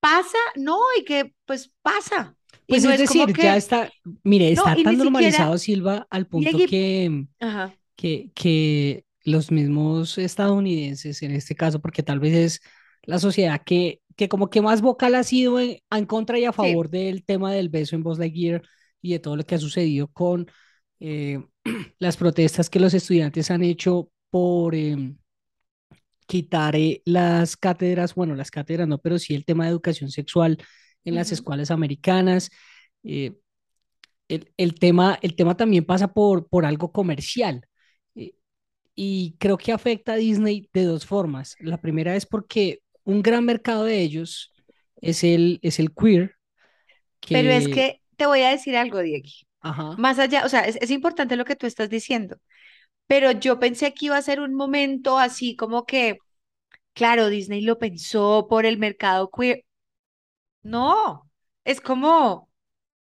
Pasa, 0.00 0.38
no, 0.56 0.78
y 0.98 1.04
que 1.04 1.34
pues 1.44 1.70
pasa. 1.82 2.36
Pues 2.66 2.84
no 2.84 2.90
es 2.92 3.00
decir, 3.00 3.32
ya 3.36 3.56
está, 3.56 3.90
mire, 4.22 4.52
está 4.52 4.76
tan 4.82 4.96
normalizado 4.96 5.58
siquiera, 5.58 5.80
Silva 5.80 6.06
al 6.08 6.26
punto 6.26 6.56
que, 6.68 7.26
ajá, 7.40 7.74
que, 7.96 8.30
que 8.34 9.04
los 9.24 9.50
mismos 9.50 10.18
estadounidenses, 10.18 11.22
en 11.22 11.32
este 11.32 11.54
caso, 11.54 11.80
porque 11.80 12.02
tal 12.02 12.20
vez 12.20 12.34
es 12.34 12.60
la 13.02 13.18
sociedad 13.18 13.60
que, 13.64 14.00
que 14.16 14.28
como 14.28 14.50
que 14.50 14.62
más 14.62 14.82
vocal 14.82 15.14
ha 15.16 15.24
sido 15.24 15.58
en, 15.58 15.78
en 15.90 16.06
contra 16.06 16.38
y 16.38 16.44
a 16.44 16.52
sí, 16.52 16.56
favor 16.56 16.90
del 16.90 17.24
tema 17.24 17.52
del 17.52 17.68
beso 17.68 17.96
en 17.96 18.02
Buzz 18.02 18.18
Lightyear 18.18 18.62
y 19.02 19.12
de 19.12 19.18
todo 19.18 19.36
lo 19.36 19.44
que 19.44 19.56
ha 19.56 19.58
sucedido 19.58 20.08
con 20.08 20.50
eh, 21.00 21.42
las 21.98 22.16
protestas 22.16 22.70
que 22.70 22.80
los 22.80 22.94
estudiantes 22.94 23.50
han 23.50 23.62
hecho 23.62 24.10
por 24.30 24.74
em, 24.74 25.16
quitar 26.30 26.76
eh, 26.76 27.02
las 27.06 27.56
cátedras, 27.58 28.14
bueno, 28.16 28.36
las 28.36 28.50
cátedras 28.52 28.88
no, 28.88 28.98
pero 28.98 29.18
sí 29.20 29.34
el 29.36 29.44
tema 29.46 29.64
de 29.66 29.72
educación 29.72 30.10
sexual 30.10 30.58
en 31.04 31.16
las 31.16 31.32
ujú, 31.32 31.34
escuelas 31.34 31.72
americanas. 31.72 32.50
eh, 33.04 33.34
el, 34.28 34.52
el 34.56 34.74
tema, 34.76 35.18
el 35.22 35.34
tema 35.36 35.56
también 35.56 35.84
pasa 35.84 36.12
por, 36.12 36.48
por 36.48 36.64
algo 36.66 36.92
comercial. 36.92 37.66
eh, 38.14 38.34
y 38.96 39.36
creo 39.40 39.58
que 39.58 39.72
afecta 39.72 40.14
a 40.14 40.16
Disney 40.16 40.68
de 40.74 40.84
dos 40.84 41.06
formas. 41.06 41.56
La 41.60 41.78
primera 41.80 42.16
es 42.16 42.26
porque 42.26 42.80
un 43.04 43.22
gran 43.22 43.44
mercado 43.46 43.84
de 43.84 44.00
ellos 44.02 44.52
es 45.02 45.24
el, 45.24 45.58
es 45.62 45.80
el 45.80 45.94
queer, 45.94 46.36
Pero 47.30 47.50
es 47.50 47.68
que, 47.68 47.68
que 47.68 48.00
te 48.16 48.26
voy 48.26 48.42
a 48.42 48.50
decir 48.50 48.76
algo, 48.76 48.98
Diego. 49.00 49.28
ajá, 49.60 49.96
Más 49.96 50.18
allá, 50.18 50.44
o 50.46 50.48
sea, 50.48 50.62
es, 50.62 50.76
es 50.80 50.90
importante 50.90 51.36
lo 51.36 51.44
que 51.44 51.56
tú 51.56 51.66
estás 51.66 51.90
diciendo, 51.90 52.38
pero 53.10 53.32
yo 53.32 53.58
pensé 53.60 53.94
que 53.94 54.06
iba 54.06 54.16
a 54.18 54.22
ser 54.22 54.40
un 54.40 54.54
momento 54.54 55.18
así 55.18 55.56
como 55.56 55.84
que, 55.86 56.18
claro, 56.94 57.28
Disney 57.28 57.62
lo 57.62 57.78
pensó 57.78 58.46
por 58.50 58.66
el 58.66 58.78
mercado 58.78 59.30
queer. 59.30 59.64
No, 60.62 61.30
es 61.64 61.80
como 61.82 62.50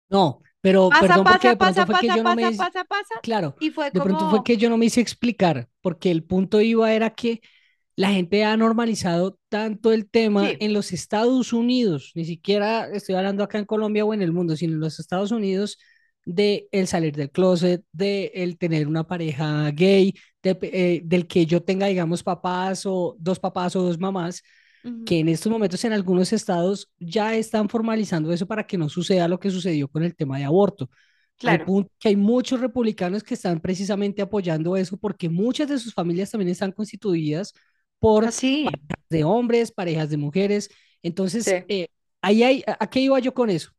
no, 0.08 0.42
pero 0.60 0.96
pasa, 0.96 0.98
perdón 0.98 1.26
porque 1.26 1.48
pasa, 1.48 1.50
de 1.50 1.56
pronto 1.56 1.84
pasa, 1.84 1.86
fue 1.86 1.96
que 1.96 2.10
pasa, 2.10 2.12
yo 2.12 2.24
no 2.24 2.32
me, 2.32 2.44
pasa, 2.44 2.52
hice- 2.52 2.70
pasa, 2.70 2.84
pasa, 2.84 3.14
claro, 3.20 3.56
y 3.58 3.70
fue 3.70 3.92
de 3.92 4.00
pronto 4.00 4.26
fue 4.28 4.42
como, 4.42 4.44
que 4.44 4.56
yo 4.56 4.70
no 4.70 4.78
me 4.78 4.86
hice 4.86 5.00
explicar, 5.00 5.68
porque 5.80 6.10
el 6.10 6.24
punto 6.24 6.60
iba 6.60 6.92
era 6.92 7.10
que 7.14 7.40
la 7.96 8.10
gente 8.12 8.44
ha 8.44 8.56
normalizado 8.56 9.38
tanto 9.48 9.92
el 9.92 10.08
tema 10.10 10.54
sí, 10.54 10.58
en 10.60 10.72
los 10.72 10.92
Estados 10.92 11.52
Unidos, 11.52 12.12
ni 12.14 12.24
siquiera 12.24 12.88
estoy 12.92 13.16
hablando 13.16 13.44
acá 13.44 13.58
en 13.58 13.66
Colombia 13.66 14.04
o 14.04 14.14
en 14.14 14.22
el 14.22 14.32
mundo, 14.32 14.56
sino 14.56 14.74
en 14.74 14.80
los 14.80 15.00
Estados 15.00 15.32
Unidos, 15.32 15.78
de 16.32 16.68
el 16.72 16.86
salir 16.88 17.14
del 17.16 17.30
closet, 17.30 17.84
de 17.92 18.32
el 18.34 18.58
tener 18.58 18.86
una 18.88 19.06
pareja 19.06 19.70
gay, 19.72 20.14
de, 20.42 20.58
eh, 20.62 21.00
del 21.04 21.26
que 21.26 21.46
yo 21.46 21.62
tenga, 21.62 21.86
digamos, 21.86 22.22
papás 22.22 22.84
o 22.86 23.16
dos 23.18 23.38
papás 23.40 23.76
o 23.76 23.82
dos 23.82 23.98
mamás, 23.98 24.42
ujú, 24.84 25.04
que 25.04 25.20
en 25.20 25.28
estos 25.28 25.50
momentos 25.50 25.84
en 25.84 25.92
algunos 25.92 26.32
estados 26.32 26.90
ya 26.98 27.34
están 27.34 27.68
formalizando 27.68 28.32
eso 28.32 28.46
para 28.46 28.66
que 28.66 28.76
no 28.78 28.88
suceda 28.88 29.28
lo 29.28 29.40
que 29.40 29.50
sucedió 29.50 29.88
con 29.88 30.02
el 30.04 30.14
tema 30.16 30.38
de 30.38 30.44
aborto. 30.44 30.90
Claro, 31.36 31.64
punto 31.64 31.90
que 31.98 32.08
hay 32.08 32.16
muchos 32.16 32.60
republicanos 32.60 33.22
que 33.22 33.34
están 33.34 33.60
precisamente 33.60 34.22
apoyando 34.22 34.76
eso 34.76 34.96
porque 34.98 35.28
muchas 35.28 35.68
de 35.68 35.78
sus 35.78 35.94
familias 35.94 36.30
también 36.30 36.50
están 36.50 36.72
constituidas 36.72 37.54
por 37.98 38.28
así, 38.28 38.80
de 39.10 39.24
hombres, 39.24 39.72
parejas 39.72 40.10
de 40.10 40.16
mujeres. 40.18 40.70
Entonces, 41.02 41.54
sí, 41.54 41.64
eh, 41.68 41.88
ahí 42.22 42.42
hay, 42.42 42.64
¿a 42.66 42.76
a 42.84 42.90
qué 42.90 43.00
iba 43.00 43.18
yo 43.20 43.34
con 43.34 43.50
eso? 43.50 43.70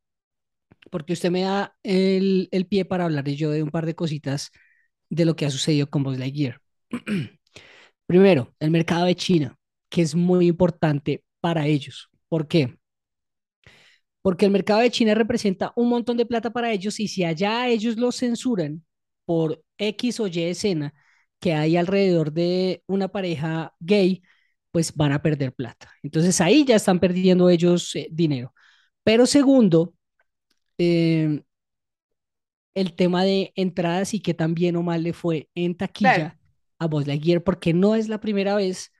Porque 0.89 1.13
usted 1.13 1.31
me 1.31 1.41
da 1.41 1.75
el, 1.84 2.50
el 2.51 2.67
pie 2.67 2.86
para 2.86 3.05
hablar 3.05 3.27
yo 3.29 3.51
de 3.51 3.63
un 3.63 3.72
par 3.72 3.86
de 3.86 3.96
cositas 3.96 4.51
de 5.10 5.25
lo 5.25 5.36
que 5.36 5.46
ha 5.46 5.51
sucedido 5.51 5.89
con 5.89 6.03
Buzz 6.03 6.17
Lightyear. 6.17 6.62
Primero, 8.08 8.53
el 8.60 8.72
mercado 8.72 9.05
de 9.05 9.15
China, 9.15 9.58
que 9.89 10.01
es 10.01 10.15
muy 10.15 10.48
importante 10.48 11.24
para 11.41 11.67
ellos. 11.67 12.10
¿Por 12.29 12.48
qué? 12.48 12.77
Porque 14.22 14.46
el 14.46 14.51
mercado 14.51 14.81
de 14.81 14.91
China 14.91 15.15
representa 15.15 15.72
un 15.75 15.89
montón 15.89 16.17
de 16.17 16.25
plata 16.25 16.51
para 16.51 16.72
ellos 16.72 17.00
y 17.00 17.08
si 17.08 17.24
allá 17.24 17.67
ellos 17.67 17.98
lo 17.98 18.12
censuran 18.12 18.84
por 19.25 19.63
X 19.77 20.19
o 20.19 20.27
Y 20.27 20.41
escena 20.41 20.93
que 21.39 21.53
hay 21.53 21.77
alrededor 21.77 22.31
de 22.34 22.84
una 22.88 23.08
pareja 23.10 23.74
gay, 23.79 24.22
pues 24.72 24.93
van 24.96 25.13
a 25.13 25.22
perder 25.22 25.53
plata. 25.53 25.91
Entonces 26.03 26.41
ahí 26.41 26.65
ya 26.65 26.75
están 26.75 27.00
perdiendo 27.00 27.50
ellos 27.50 27.96
eh, 27.96 28.08
dinero. 28.12 28.53
Pero 29.03 29.25
segundo, 29.25 29.93
eh, 30.79 31.43
el 32.75 32.95
tema 32.95 33.24
de 33.24 33.51
entradas 33.55 34.13
y 34.13 34.21
que 34.21 34.33
tan 34.33 34.53
bien 34.53 34.75
o 34.75 34.83
mal 34.83 35.03
le 35.03 35.13
fue 35.13 35.50
en 35.55 35.75
taquilla 35.75 36.36
Claro. 36.36 36.38
a 36.79 36.88
Buzz 36.88 37.07
Lightyear, 37.07 37.43
porque 37.43 37.74
no 37.74 37.95
es 37.95 38.07
la 38.09 38.19
primera 38.21 38.55
vez 38.55 38.91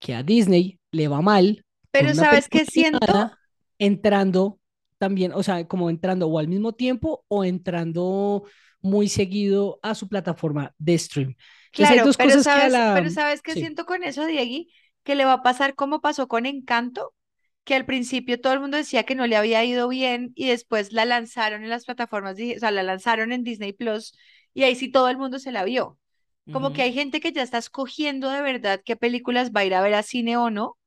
que 0.00 0.14
a 0.14 0.22
Disney 0.22 0.80
le 0.92 1.08
va 1.08 1.22
mal 1.22 1.64
Pero 1.90 2.14
¿sabes 2.14 2.48
qué 2.48 2.64
siento? 2.64 3.32
entrando 3.78 4.60
también, 4.98 5.32
o 5.32 5.42
sea, 5.42 5.66
como 5.68 5.90
entrando 5.90 6.28
o 6.28 6.38
al 6.38 6.48
mismo 6.48 6.72
tiempo 6.74 7.24
o 7.28 7.44
entrando 7.44 8.44
muy 8.80 9.08
seguido 9.08 9.78
a 9.82 9.94
su 9.94 10.08
plataforma 10.08 10.74
de 10.78 10.98
stream. 10.98 11.36
Entonces 11.72 11.90
hay 11.92 12.00
Claro, 12.00 12.02
dos 12.02 12.16
pero 12.16 12.38
cosas 12.38 12.48
que 12.48 12.62
a 12.62 12.68
sabes, 12.68 12.70
la... 12.70 12.86
pero 12.92 13.10
¿sabes 13.10 13.42
qué 13.42 13.54
Sí. 13.54 13.56
siento 13.56 13.84
con 13.86 14.02
eso, 14.02 14.24
Diegui? 14.26 14.72
Que 15.04 15.14
le 15.14 15.24
va 15.26 15.34
a 15.34 15.42
pasar 15.42 15.74
como 15.74 16.00
pasó 16.00 16.26
con 16.28 16.46
Encanto, 16.46 17.14
que 17.66 17.76
al 17.76 17.86
principio 17.86 18.40
todo 18.40 18.54
el 18.54 18.60
mundo 18.60 18.78
decía 18.78 19.04
que 19.04 19.16
no 19.16 19.28
le 19.28 19.36
había 19.36 19.64
ido 19.66 19.88
bien 19.88 20.32
y 20.36 20.48
después 20.48 20.92
la 20.94 21.04
lanzaron 21.06 21.64
en 21.64 21.70
las 21.70 21.86
plataformas, 21.86 22.36
o 22.36 22.60
sea, 22.60 22.72
la 22.72 22.84
lanzaron 22.84 23.32
en 23.32 23.44
Disney 23.44 23.74
Plus 23.74 24.16
y 24.54 24.64
ahí 24.64 24.76
sí 24.76 24.90
todo 24.90 25.10
el 25.10 25.18
mundo 25.18 25.40
se 25.40 25.52
la 25.52 25.64
vio. 25.64 25.98
Como 26.50 26.72
que 26.72 26.82
hay 26.82 26.94
gente 26.94 27.20
que 27.20 27.32
ya 27.32 27.42
está 27.42 27.58
escogiendo 27.58 28.30
de 28.30 28.42
verdad 28.42 28.82
qué 28.84 28.96
películas 28.96 29.52
va 29.52 29.60
a 29.62 29.66
ir 29.66 29.74
a 29.76 29.82
ver 29.82 29.94
a 29.94 30.04
cine 30.04 30.38
o 30.38 30.50
no 30.50 30.78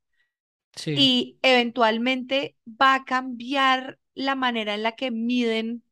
Sí. 0.76 0.96
y 0.96 1.38
eventualmente 1.42 2.56
va 2.68 2.96
a 2.96 3.06
cambiar 3.06 4.00
la 4.14 4.36
manera 4.36 4.74
en 4.76 4.84
la 4.84 4.94
que 4.94 5.12
miden 5.12 5.84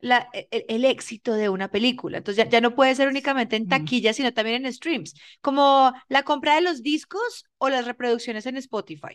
la, 0.00 0.28
e- 0.34 0.48
el, 0.50 0.64
el 0.68 0.84
éxito 0.84 1.34
de 1.34 1.48
una 1.48 1.70
película. 1.70 2.18
Entonces 2.18 2.44
ya, 2.44 2.50
ya 2.50 2.60
no 2.60 2.74
puede 2.74 2.94
ser 2.94 3.08
únicamente 3.08 3.56
en 3.56 3.68
taquilla, 3.68 4.12
sino 4.14 4.32
también 4.34 4.66
en 4.66 4.72
streams, 4.72 5.14
como 5.42 5.92
la 6.08 6.24
compra 6.24 6.56
de 6.56 6.62
los 6.62 6.82
discos 6.82 7.44
o 7.58 7.68
las 7.68 7.86
reproducciones 7.86 8.46
en 8.46 8.56
Spotify. 8.58 9.14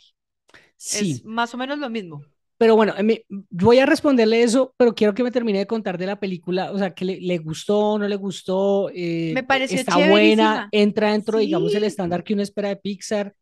Sí. 0.77 1.21
Es 1.21 1.23
más 1.25 1.53
o 1.53 1.57
menos 1.57 1.79
lo 1.79 1.89
mismo. 1.89 2.25
Pero 2.57 2.75
bueno, 2.75 2.93
eh, 2.97 3.03
me- 3.03 3.23
voy 3.51 3.77
a 3.79 3.85
responderle 3.85 4.41
eso, 4.43 4.73
pero 4.77 4.95
quiero 4.95 5.13
que 5.13 5.23
me 5.23 5.31
termine 5.31 5.59
de 5.59 5.67
contar 5.67 5.97
de 5.97 6.07
la 6.07 6.19
película, 6.19 6.71
o 6.71 6.77
sea, 6.79 6.93
que 6.95 7.05
le, 7.05 7.21
le 7.21 7.37
gustó, 7.37 7.99
no 7.99 8.07
le 8.07 8.15
gustó, 8.15 8.89
eh, 8.93 9.35
Me 9.35 9.43
pareció 9.43 9.83
está 9.83 9.97
buena, 9.97 10.67
entra 10.71 11.11
dentro, 11.11 11.37
digamos, 11.39 11.75
el 11.75 11.83
Sí. 11.83 11.85
estándar 11.85 12.23
que 12.23 12.33
uno 12.33 12.41
espera 12.41 12.69
de 12.69 12.77
Pixar. 12.77 13.35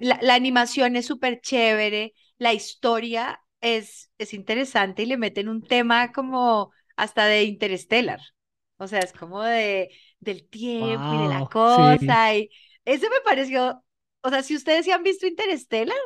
La, 0.00 0.18
la 0.22 0.34
animación 0.34 0.94
es 0.96 1.06
súper 1.06 1.40
chévere, 1.40 2.12
la 2.38 2.52
historia 2.52 3.40
es, 3.60 4.10
es 4.18 4.34
interesante 4.34 5.02
y 5.02 5.06
le 5.06 5.16
meten 5.16 5.48
un 5.48 5.62
tema 5.66 6.12
como 6.12 6.70
hasta 6.96 7.26
de 7.26 7.44
Interstellar. 7.44 8.20
O 8.76 8.86
sea, 8.88 9.02
es 9.02 9.12
como 9.14 9.42
de, 9.42 9.90
del 10.20 10.48
tiempo 10.48 11.14
y 11.14 11.18
de 11.18 11.28
la 11.28 11.46
Wow, 11.76 11.96
sí. 11.98 12.18
cosa. 12.18 12.36
Y 12.36 12.50
eso 12.84 13.06
me 13.10 13.20
pareció, 13.24 13.82
o 14.22 14.28
sea, 14.30 14.42
si 14.42 14.54
ustedes 14.56 14.84
ya 14.86 14.96
han 14.96 15.02
visto 15.02 15.26
Interstellar, 15.26 15.96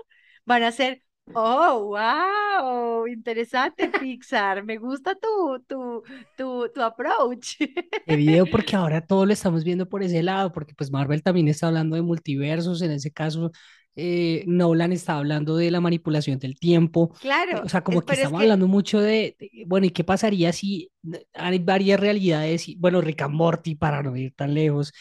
van 0.49 0.63
a 0.63 0.73
ser, 0.73 1.03
oh, 1.35 1.91
wow, 1.91 3.07
interesante, 3.07 3.89
Pixar. 3.89 4.65
Me 4.65 4.79
gusta 4.79 5.15
tu, 5.15 5.63
tu, 5.69 6.03
tu, 6.37 6.69
tu 6.75 6.83
approach. 6.83 7.59
de 8.07 8.17
video 8.17 8.47
porque 8.47 8.75
ahora 8.77 9.07
todo 9.07 9.27
lo 9.27 9.33
estamos 9.33 9.63
viendo 9.63 9.89
por 9.89 10.03
ese 10.03 10.23
lado, 10.23 10.51
porque 10.53 10.75
pues 10.75 10.91
Marvel 10.91 11.23
también 11.23 11.49
está 11.49 11.69
hablando 11.69 11.97
de 11.97 12.03
multiversos, 12.03 12.81
en 12.83 12.93
ese 12.93 13.13
caso 13.13 13.53
eh, 13.95 14.45
Nolan 14.47 14.93
está 14.93 15.19
hablando 15.19 15.57
de 15.57 15.71
la 15.71 15.81
manipulación 15.81 16.39
del 16.39 16.59
tiempo, 16.59 17.11
eh, 17.17 17.19
Claro, 17.21 17.63
o 17.65 17.69
sea, 17.69 17.83
como 17.83 18.01
que 18.01 18.07
pero 18.07 18.15
es 18.15 18.19
estamos 18.21 18.39
que 18.41 18.45
hablando 18.45 18.69
mucho 18.69 19.01
de, 19.01 19.37
de, 19.39 19.65
bueno, 19.67 19.87
¿y 19.87 19.91
qué 19.91 20.05
pasaría 20.05 20.53
si 20.53 20.91
hay 21.35 21.59
varias 21.59 22.01
realidades? 22.01 22.69
Y, 22.69 22.77
bueno, 22.77 23.01
Rick 23.01 23.23
and 23.23 23.35
Morty 23.35 23.75
para 23.75 24.03
no 24.03 24.17
ir 24.17 24.33
tan 24.35 24.55
lejos, 24.55 24.93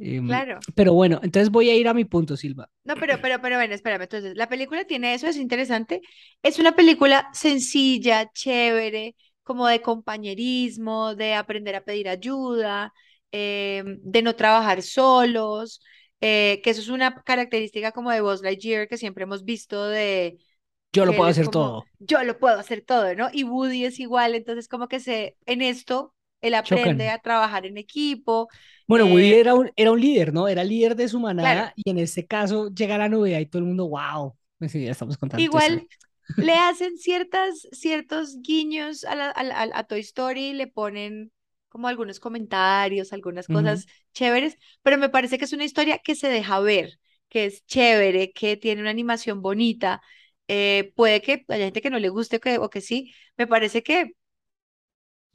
em, 0.00 0.26
Claro. 0.26 0.58
pero 0.74 0.94
bueno, 0.94 1.20
entonces 1.22 1.50
voy 1.50 1.70
a 1.70 1.76
ir 1.76 1.88
a 1.88 1.94
mi 1.94 2.04
punto, 2.04 2.36
Silva. 2.36 2.68
No, 2.84 2.96
pero, 2.96 3.20
pero, 3.20 3.40
pero, 3.40 3.56
bueno, 3.56 3.74
espérame. 3.74 4.02
Entonces, 4.02 4.36
la 4.36 4.48
película 4.48 4.84
tiene 4.86 5.14
eso, 5.14 5.26
es 5.26 5.36
interesante. 5.36 6.00
Es 6.42 6.58
una 6.58 6.72
película 6.74 7.28
sencilla, 7.32 8.30
chévere, 8.32 9.16
como 9.42 9.66
de 9.66 9.82
compañerismo, 9.82 11.14
de 11.14 11.34
aprender 11.34 11.76
a 11.76 11.84
pedir 11.84 12.08
ayuda, 12.08 12.92
eh, 13.32 13.82
de 13.86 14.22
no 14.22 14.34
trabajar 14.34 14.82
solos, 14.82 15.82
eh, 16.20 16.60
que 16.64 16.70
eso 16.70 16.80
es 16.80 16.88
una 16.88 17.22
característica 17.22 17.92
como 17.92 18.10
de 18.10 18.20
Buzz 18.22 18.42
Lightyear 18.42 18.88
que 18.88 18.96
siempre 18.98 19.24
hemos 19.24 19.44
visto 19.44 19.86
de 19.88 20.38
Yo 20.92 21.04
lo 21.04 21.14
puedo 21.14 21.28
hacer 21.30 21.44
como, 21.44 21.52
todo. 21.52 21.84
yo 21.98 22.22
lo 22.24 22.38
puedo 22.38 22.58
hacer 22.58 22.82
todo, 22.82 23.14
¿no? 23.14 23.28
Y 23.32 23.44
Woody 23.44 23.84
es 23.84 24.00
igual, 24.00 24.34
entonces 24.34 24.68
como 24.68 24.88
que 24.88 25.00
se, 25.00 25.36
en 25.46 25.62
esto, 25.62 26.14
él 26.40 26.54
aprende 26.54 27.08
Chocan. 27.08 27.10
a 27.10 27.18
trabajar 27.20 27.66
en 27.66 27.76
equipo. 27.78 28.48
Bueno, 28.86 29.06
Woody 29.06 29.32
eh, 29.32 29.38
era 29.38 29.54
un, 29.54 29.70
era 29.76 29.92
un 29.92 30.00
líder, 30.00 30.32
¿no? 30.32 30.48
Era 30.48 30.64
líder 30.64 30.96
de 30.96 31.08
su 31.08 31.20
claro, 31.38 31.64
manada 31.64 31.72
y 31.76 31.88
en 31.90 31.98
este 31.98 32.26
caso 32.26 32.68
llega 32.70 32.98
la 32.98 33.08
novedad 33.08 33.38
y 33.40 33.46
todo 33.46 33.60
el 33.62 33.68
mundo, 33.68 33.88
wow. 33.88 34.36
Sí, 34.68 34.84
ya 34.84 34.90
estamos 34.92 35.16
contando. 35.16 35.46
Igual 35.46 35.88
le 36.38 36.54
hacen 36.58 36.98
ciertas, 36.98 37.68
ciertos 37.72 38.40
guiños 38.42 39.04
a, 39.04 39.14
la- 39.14 39.30
a, 39.30 39.42
la- 39.44 39.70
a 39.74 39.84
Toy 39.84 40.00
Story, 40.00 40.52
le 40.54 40.66
ponen 40.66 41.32
como 41.68 41.88
algunos 41.88 42.18
comentarios, 42.20 43.12
algunas 43.12 43.48
cosas 43.48 43.86
chéveres, 44.12 44.56
pero 44.82 44.98
me 44.98 45.08
parece 45.08 45.38
que 45.38 45.44
es 45.44 45.52
una 45.52 45.64
historia 45.64 45.98
que 45.98 46.14
se 46.16 46.28
deja 46.28 46.58
ver, 46.60 46.98
que 47.28 47.44
es 47.46 47.64
chévere, 47.66 48.32
que 48.32 48.56
tiene 48.56 48.80
una 48.80 48.90
animación 48.90 49.40
bonita. 49.42 50.00
eh, 50.48 50.92
puede 50.96 51.22
que 51.22 51.44
haya 51.48 51.66
gente 51.66 51.80
que 51.82 51.90
no 51.90 51.98
le 52.00 52.08
guste 52.08 52.40
que, 52.40 52.58
o 52.58 52.70
que 52.70 52.80
sí. 52.80 53.12
Me 53.36 53.46
parece 53.46 53.82
que, 53.84 54.12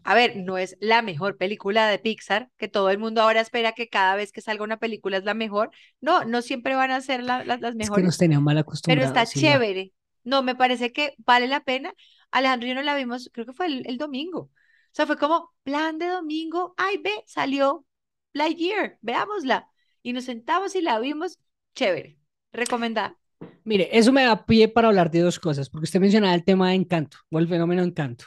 a 0.05 0.13
ver, 0.15 0.37
no 0.37 0.57
es 0.57 0.77
la 0.79 1.01
mejor 1.01 1.37
película 1.37 1.87
de 1.89 1.99
Pixar, 1.99 2.49
que 2.57 2.67
todo 2.67 2.89
el 2.91 2.99
mundo 2.99 3.21
ahora 3.21 3.41
espera 3.41 3.73
que 3.73 3.89
cada 3.89 4.15
vez 4.15 4.31
que 4.31 4.41
salga 4.41 4.63
una 4.63 4.77
película 4.77 5.17
es 5.17 5.25
la 5.25 5.33
mejor. 5.33 5.71
No, 5.99 6.23
no 6.25 6.41
siempre 6.41 6.75
van 6.75 6.91
a 6.91 7.01
ser 7.01 7.23
la- 7.23 7.43
la- 7.43 7.57
las 7.57 7.75
Es 7.75 7.77
que 7.77 7.85
nos 7.85 7.89
mejores 7.89 8.17
tenían 8.17 8.43
mal 8.43 8.55
pero 8.85 9.01
está 9.03 9.21
acostumbrados, 9.21 9.33
chévere. 9.33 9.93
No, 10.23 10.43
me 10.43 10.55
parece 10.55 10.91
que 10.93 11.13
vale 11.17 11.47
la 11.47 11.63
pena. 11.63 11.93
Alejandro 12.31 12.67
y 12.67 12.69
yo 12.69 12.75
no 12.75 12.81
la 12.83 12.95
vimos, 12.95 13.29
creo 13.33 13.45
que 13.45 13.53
fue 13.53 13.65
el, 13.67 13.83
el 13.87 13.97
domingo. 13.97 14.39
O 14.41 14.51
sea, 14.91 15.05
fue 15.07 15.17
como 15.17 15.53
plan 15.63 15.97
de 15.97 16.07
domingo. 16.07 16.73
Ay, 16.77 16.97
ve, 17.03 17.11
salió 17.25 17.85
Lightyear, 18.33 18.97
veámosla. 19.01 19.69
Y 20.03 20.13
nos 20.13 20.25
sentamos 20.25 20.75
y 20.75 20.81
la 20.81 20.99
vimos. 20.99 21.39
Chévere. 21.75 22.17
Recomendada. 22.53 23.17
Mire, 23.63 23.89
eso 23.91 24.13
me 24.13 24.23
da 24.23 24.45
pie 24.45 24.67
para 24.67 24.87
hablar 24.87 25.11
de 25.11 25.19
dos 25.19 25.39
cosas, 25.39 25.69
porque 25.69 25.85
usted 25.85 25.99
mencionaba 25.99 26.33
el 26.33 26.43
tema 26.43 26.69
de 26.69 26.75
Encanto, 26.75 27.17
o 27.31 27.39
el 27.39 27.47
fenómeno 27.47 27.83
Encanto. 27.83 28.25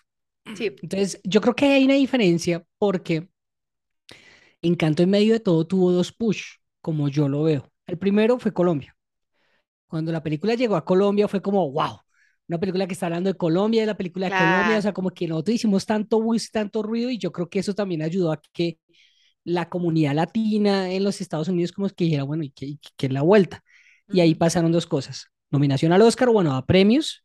Sí, 0.57 0.75
Entonces, 0.83 1.21
yo 1.25 1.40
creo 1.40 1.55
que 1.55 1.67
hay 1.67 1.85
una 1.85 1.95
diferencia 1.95 2.64
porque 2.78 3.28
Encanto 4.62 5.02
en 5.02 5.11
medio 5.11 5.35
de 5.35 5.40
todo 5.40 5.67
tuvo 5.67 5.93
dos 5.93 6.12
push, 6.12 6.57
como 6.81 7.09
yo 7.09 7.28
lo 7.28 7.45
veo. 7.45 7.71
El 7.87 7.99
primero 7.99 8.38
fue 8.38 8.52
Colombia. 8.52 8.97
Cuando 9.87 10.12
la 10.12 10.23
película 10.23 10.55
llegó 10.55 10.76
a 10.76 10.85
Colombia 10.85 11.28
fue 11.28 11.40
como, 11.40 11.71
wow, 11.71 11.99
una 12.49 12.59
película 12.59 12.87
que 12.87 12.93
está 12.93 13.07
hablando 13.07 13.31
de 13.31 13.37
Colombia, 13.37 13.83
de 13.83 13.87
la 13.87 13.97
película 13.97 14.26
de 14.26 14.33
Colombia, 14.33 14.78
o 14.78 14.83
sea, 14.83 14.93
como 14.93 15.11
que 15.11 15.28
nosotros 15.28 15.55
hicimos 15.55 15.87
tanto 15.87 16.21
buzz, 16.21 16.50
tanto 16.50 16.83
ruido, 16.83 17.11
y 17.11 17.19
yo 17.19 17.31
creo 17.31 17.49
que 17.49 17.61
eso 17.61 17.75
también 17.75 18.02
ayudó 18.02 18.33
a 18.33 18.40
que 18.52 18.78
la 19.45 19.69
comunidad 19.69 20.14
latina 20.14 20.90
en 20.90 21.05
los 21.05 21.21
Estados 21.21 21.49
Unidos 21.49 21.73
como 21.73 21.88
que 21.88 22.05
dijera, 22.05 22.25
bueno, 22.25 22.43
¿y 22.43 22.50
qué, 22.50 22.78
qué 22.97 23.07
es 23.07 23.12
la 23.12 23.23
vuelta? 23.23 23.62
Y 24.11 24.21
ahí 24.21 24.35
pasaron 24.35 24.73
dos 24.73 24.87
cosas, 24.87 25.26
nominación 25.50 25.93
al 25.93 26.02
Oscar, 26.02 26.31
bueno, 26.31 26.55
a 26.57 26.67
premios, 26.67 27.25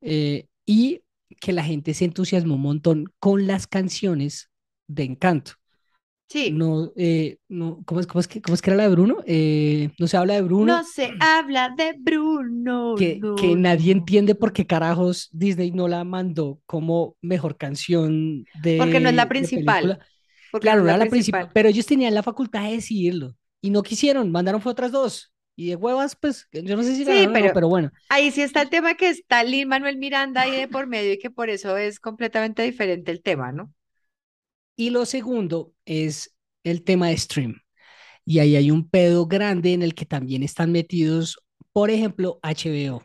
eh, 0.00 0.46
y 0.64 1.02
que 1.40 1.52
la 1.52 1.64
gente 1.64 1.94
se 1.94 2.04
entusiasmó 2.06 2.56
un 2.56 2.62
montón 2.62 3.04
con 3.18 3.46
las 3.46 3.66
canciones 3.66 4.50
de 4.88 5.04
Encanto. 5.04 5.52
Sí. 6.28 6.50
No, 6.50 6.92
eh, 6.96 7.36
no, 7.48 7.82
¿cómo 7.84 8.00
es, 8.00 8.06
cómo 8.06 8.20
es 8.20 8.26
que, 8.28 8.40
cómo 8.40 8.54
es 8.54 8.62
que 8.62 8.70
era 8.70 8.76
la 8.78 8.84
de 8.84 8.88
Bruno? 8.88 9.18
Eh, 9.26 9.90
no 9.98 10.06
se 10.06 10.16
habla 10.16 10.34
de 10.34 10.42
Bruno, 10.42 10.78
No 10.78 10.84
se 10.84 11.12
habla 11.20 11.74
de 11.76 11.94
Bruno, 11.98 12.94
que, 12.96 13.18
no, 13.20 13.34
que 13.34 13.54
nadie 13.54 13.92
entiende 13.92 14.34
por 14.34 14.52
qué 14.52 14.66
carajos 14.66 15.28
Disney 15.32 15.72
no 15.72 15.88
la 15.88 16.04
mandó 16.04 16.60
como 16.66 17.16
mejor 17.20 17.56
canción 17.58 18.44
Porque 18.76 19.00
no 19.00 19.08
es 19.08 19.14
la 19.14 19.26
de, 19.26 19.28
de 19.28 19.28
principal. 19.28 19.98
Porque 20.50 20.64
Claro, 20.64 20.82
no 20.82 20.88
era 20.88 20.96
la 20.98 20.98
la 20.98 21.10
principal, 21.10 21.42
principal. 21.42 21.50
pero 21.52 21.68
ellos 21.68 21.86
tenían 21.86 22.14
la 22.14 22.22
facultad 22.22 22.64
de 22.64 22.72
decidirlo 22.76 23.36
y 23.60 23.70
no 23.70 23.82
quisieron, 23.82 24.30
mandaron 24.30 24.60
fue 24.60 24.72
otras 24.72 24.92
dos. 24.92 25.31
Y 25.56 25.68
de 25.70 25.76
huevas, 25.76 26.16
pues, 26.16 26.48
yo 26.52 26.76
no 26.76 26.82
sé 26.82 26.96
si 26.96 27.04
Sí, 27.04 27.04
ganaron 27.04 27.34
o 27.34 27.38
no, 27.38 27.52
pero 27.52 27.52
pero 27.52 27.68
bueno. 27.68 27.90
ahí 28.08 28.30
sí 28.30 28.42
está 28.42 28.62
el 28.62 28.70
tema 28.70 28.94
que 28.96 29.08
está 29.10 29.42
Lin 29.44 29.68
Manuel 29.68 29.96
Miranda 29.98 30.42
ahí 30.42 30.52
de 30.56 30.68
por 30.68 30.86
medio 30.86 31.12
y 31.14 31.18
que 31.18 31.30
por 31.30 31.50
eso 31.50 31.76
es 31.76 32.00
completamente 32.00 32.62
diferente 32.62 33.10
el 33.12 33.22
tema, 33.22 33.52
¿no? 33.52 33.72
Y 34.76 34.90
lo 34.90 35.04
segundo 35.06 35.74
es 35.84 36.34
el 36.64 36.82
tema 36.84 37.08
de 37.08 37.16
stream. 37.18 37.60
Y 38.26 38.40
ahí 38.40 38.56
hay 38.56 38.70
un 38.70 38.88
pedo 38.90 39.26
grande 39.26 39.74
en 39.74 39.82
el 39.82 39.94
que 39.94 40.06
también 40.06 40.42
están 40.42 40.72
metidos, 40.72 41.38
por 41.72 41.90
ejemplo, 41.90 42.40
HBO. 42.42 43.02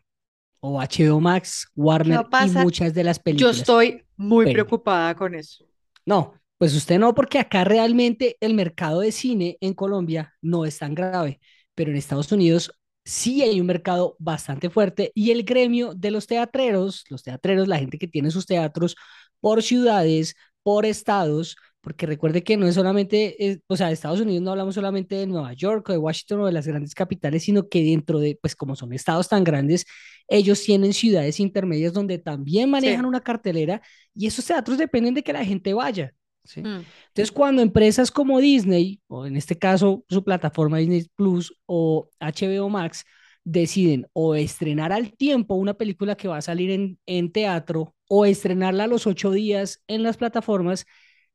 o 0.62 0.82
HBO 0.82 1.22
Max, 1.22 1.68
¿Qué 2.02 2.14
va 2.14 2.22
Warner 2.22 2.22
a 2.22 2.30
y 2.38 2.50
muchas 2.52 2.94
de 2.94 3.04
las 3.04 3.20
Yo 3.30 3.50
películas. 3.50 3.52
estoy 3.52 4.06
muy 4.18 4.48
Espere. 4.48 4.48
preocupada 4.48 5.16
con 5.16 5.36
eso. 5.36 5.66
No, 6.06 6.34
pues 6.58 6.76
usted 6.76 7.00
no, 7.00 7.14
porque 7.14 7.40
acá 7.40 7.64
realmente 7.64 8.38
el 8.40 8.54
mercado 8.54 9.02
de 9.02 9.12
cine 9.12 9.58
en 9.62 9.74
Colombia 9.74 10.34
no 10.42 10.66
es 10.66 10.80
tan 10.80 10.96
grave, 10.96 11.40
pero 11.78 11.92
en 11.92 11.98
Estados 11.98 12.32
Unidos 12.34 12.72
sí 13.06 13.44
hay 13.44 13.62
un 13.62 13.68
mercado 13.68 14.18
bastante 14.20 14.70
fuerte 14.72 15.14
y 15.16 15.32
el 15.32 15.44
gremio 15.46 15.94
de 15.96 16.12
los 16.12 16.28
teatreros, 16.28 17.06
los 17.10 17.24
teatreros, 17.24 17.70
la 17.70 17.80
gente 17.80 18.00
que 18.00 18.10
tiene 18.10 18.32
sus 18.32 18.48
teatros 18.48 18.96
por 19.40 19.64
ciudades, 19.64 20.36
por 20.64 20.86
estados, 20.86 21.56
porque 21.82 22.06
recuerde 22.06 22.44
que 22.44 22.58
no 22.58 22.68
es 22.68 22.76
solamente, 22.76 23.46
eh, 23.52 23.60
o 23.68 23.78
sea, 23.78 23.88
de 23.88 23.94
Estados 23.94 24.20
Unidos 24.20 24.44
no 24.44 24.52
hablamos 24.52 24.76
solamente 24.76 25.16
de 25.16 25.28
Nueva 25.28 25.54
York 25.54 25.88
o 25.90 25.94
de 25.94 25.98
Washington 26.00 26.42
o 26.42 26.48
de 26.48 26.52
las 26.52 26.68
grandes 26.68 26.96
capitales, 26.96 27.44
sino 27.44 27.70
que 27.70 27.84
dentro 27.84 28.20
de, 28.20 28.38
pues 28.42 28.56
como 28.58 28.76
son 28.76 28.94
estados 28.94 29.30
tan 29.30 29.44
grandes, 29.46 29.86
ellos 30.28 30.62
tienen 30.64 30.94
ciudades 30.94 31.40
intermedias 31.40 31.94
donde 31.94 32.18
también 32.20 32.70
manejan 32.70 33.06
Sí. 33.06 33.06
una 33.06 33.22
cartelera 33.22 33.82
y 34.16 34.28
esos 34.28 34.46
teatros 34.46 34.78
dependen 34.78 35.14
de 35.14 35.24
que 35.24 35.34
la 35.34 35.46
gente 35.46 35.74
vaya. 35.74 36.14
¿Sí? 36.48 36.62
Mm. 36.62 36.86
Entonces, 37.08 37.32
cuando 37.32 37.62
empresas 37.62 38.12
como 38.12 38.40
Disney, 38.40 39.02
o 39.08 39.26
en 39.26 39.38
este 39.38 39.58
caso 39.58 40.04
su 40.10 40.24
plataforma 40.24 40.78
Disney 40.78 41.06
Plus 41.16 41.54
o 41.66 42.10
HBO 42.20 42.70
Max, 42.70 43.06
deciden 43.44 44.08
o 44.14 44.36
estrenar 44.36 44.92
al 44.92 45.14
tiempo 45.14 45.56
una 45.56 45.76
película 45.76 46.16
que 46.18 46.28
va 46.28 46.38
a 46.38 46.42
salir 46.42 46.70
en, 46.72 47.00
en 47.06 47.32
teatro 47.32 47.96
o 48.10 48.26
estrenarla 48.26 48.86
a 48.86 48.88
los 48.88 49.08
ocho 49.08 49.32
días 49.32 49.84
en 49.88 50.04
las 50.04 50.18
plataformas, 50.18 50.86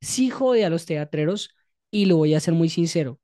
sí 0.01 0.29
jode 0.29 0.65
a 0.65 0.71
los 0.71 0.85
teatreros 0.85 1.57
y 1.91 2.07
lo 2.07 2.19
voy 2.19 2.35
a 2.35 2.41
ser 2.41 2.55
muy 2.55 2.69
sincero. 2.69 3.19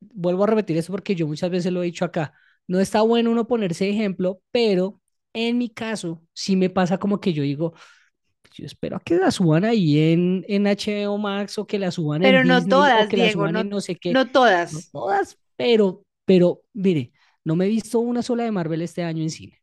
Vuelvo 0.00 0.44
a 0.44 0.46
repetir 0.48 0.76
eso 0.76 0.92
porque 0.92 1.14
yo 1.14 1.26
muchas 1.26 1.50
veces 1.50 1.72
lo 1.72 1.82
he 1.82 1.86
dicho 1.86 2.04
acá. 2.04 2.32
No 2.66 2.80
está 2.80 3.02
bueno 3.02 3.30
uno 3.30 3.46
ponerse 3.46 3.84
de 3.84 3.90
ejemplo, 3.90 4.40
pero 4.50 5.00
en 5.32 5.58
mi 5.58 5.68
caso 5.70 6.22
sí 6.32 6.56
me 6.56 6.70
pasa 6.70 6.98
como 6.98 7.20
que 7.20 7.32
yo 7.32 7.42
digo, 7.42 7.74
yo 8.58 8.66
espero 8.66 8.96
a 8.96 9.00
que 9.00 9.16
la 9.16 9.30
suban 9.30 9.64
ahí 9.64 10.12
en, 10.12 10.44
en 10.48 10.66
HBO 10.66 11.18
Max 11.18 11.58
o 11.58 11.66
que 11.66 11.78
la 11.78 11.90
suban 11.90 12.22
Pero 12.22 12.40
en 12.40 12.44
no 12.44 12.54
Disney 12.56 12.66
o 12.66 12.68
todas, 12.68 13.12
la 13.12 13.26
Diego, 13.26 13.28
suban 13.28 13.52
no, 13.52 13.60
en 13.60 13.68
no 13.68 13.80
sé 13.80 13.96
qué. 13.96 14.22
no 14.24 14.30
No 14.72 14.86
todas. 14.86 14.90
todas, 14.92 15.38
pero, 15.56 16.04
pero, 16.24 16.62
mire, 16.72 17.12
no 17.44 17.56
me 17.56 17.66
he 17.66 17.68
visto 17.68 17.98
una 18.00 18.22
sola 18.22 18.44
de 18.44 18.52
Marvel 18.52 18.82
este 18.82 19.02
año 19.04 19.22
en 19.22 19.30
cine. 19.30 19.60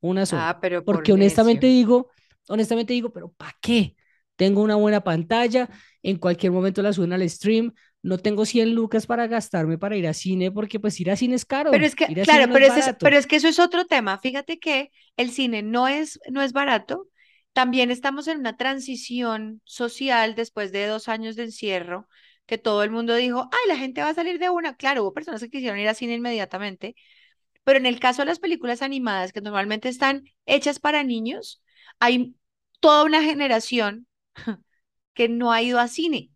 Una 0.00 0.26
sola. 0.26 0.50
Ah, 0.50 0.60
pero 0.60 0.84
por 0.84 0.96
Porque 0.96 1.12
honestamente 1.12 1.66
necio. 1.66 1.68
digo, 1.68 2.10
honestamente 2.48 2.92
digo, 2.92 3.12
pero 3.12 3.30
¿para 3.32 3.56
qué? 3.60 3.94
Tengo 4.36 4.62
una 4.62 4.74
buena 4.76 5.04
pantalla, 5.04 5.68
en 6.02 6.16
cualquier 6.16 6.50
momento 6.52 6.82
la 6.82 6.92
suben 6.92 7.12
al 7.12 7.28
stream, 7.28 7.72
no 8.02 8.18
tengo 8.18 8.44
100 8.44 8.74
lucas 8.74 9.06
para 9.06 9.28
gastarme 9.28 9.78
para 9.78 9.96
ir 9.96 10.08
a 10.08 10.14
cine, 10.14 10.50
porque 10.50 10.80
pues 10.80 10.98
ir 11.00 11.10
a 11.10 11.16
cine 11.16 11.36
es 11.36 11.44
caro, 11.44 11.70
Pero 11.70 11.84
es 11.86 11.94
que, 11.94 12.06
claro, 12.06 12.48
no 12.48 12.54
pero, 12.54 12.66
es 12.66 12.76
es, 12.88 12.96
pero 12.98 13.16
es 13.16 13.26
que 13.28 13.36
eso 13.36 13.46
es 13.48 13.60
otro 13.60 13.84
tema. 13.86 14.18
Fíjate 14.18 14.58
que 14.58 14.90
el 15.16 15.30
cine 15.30 15.62
no 15.62 15.86
es, 15.86 16.18
no 16.30 16.42
es 16.42 16.52
barato. 16.52 17.06
También 17.52 17.90
estamos 17.90 18.28
en 18.28 18.38
una 18.38 18.56
transición 18.56 19.60
social 19.64 20.34
después 20.34 20.72
de 20.72 20.86
dos 20.86 21.08
años 21.08 21.36
de 21.36 21.44
encierro, 21.44 22.08
que 22.46 22.58
todo 22.58 22.82
el 22.82 22.90
mundo 22.90 23.14
dijo, 23.14 23.48
ay, 23.52 23.68
la 23.68 23.76
gente 23.76 24.02
va 24.02 24.08
a 24.10 24.14
salir 24.14 24.38
de 24.38 24.48
una. 24.50 24.76
Claro, 24.76 25.02
hubo 25.02 25.12
personas 25.14 25.40
que 25.42 25.50
quisieron 25.50 25.78
ir 25.78 25.88
al 25.88 25.96
cine 25.96 26.14
inmediatamente, 26.14 26.96
pero 27.64 27.78
en 27.78 27.86
el 27.86 28.00
caso 28.00 28.22
de 28.22 28.26
las 28.26 28.38
películas 28.40 28.82
animadas, 28.82 29.32
que 29.32 29.40
normalmente 29.40 29.88
están 29.88 30.24
hechas 30.46 30.80
para 30.80 31.04
niños, 31.04 31.62
hay 32.00 32.34
toda 32.80 33.04
una 33.04 33.22
generación 33.22 34.06
que 35.14 35.28
no 35.28 35.52
ha 35.52 35.62
ido 35.62 35.78
a 35.80 35.88
cine 35.88 36.30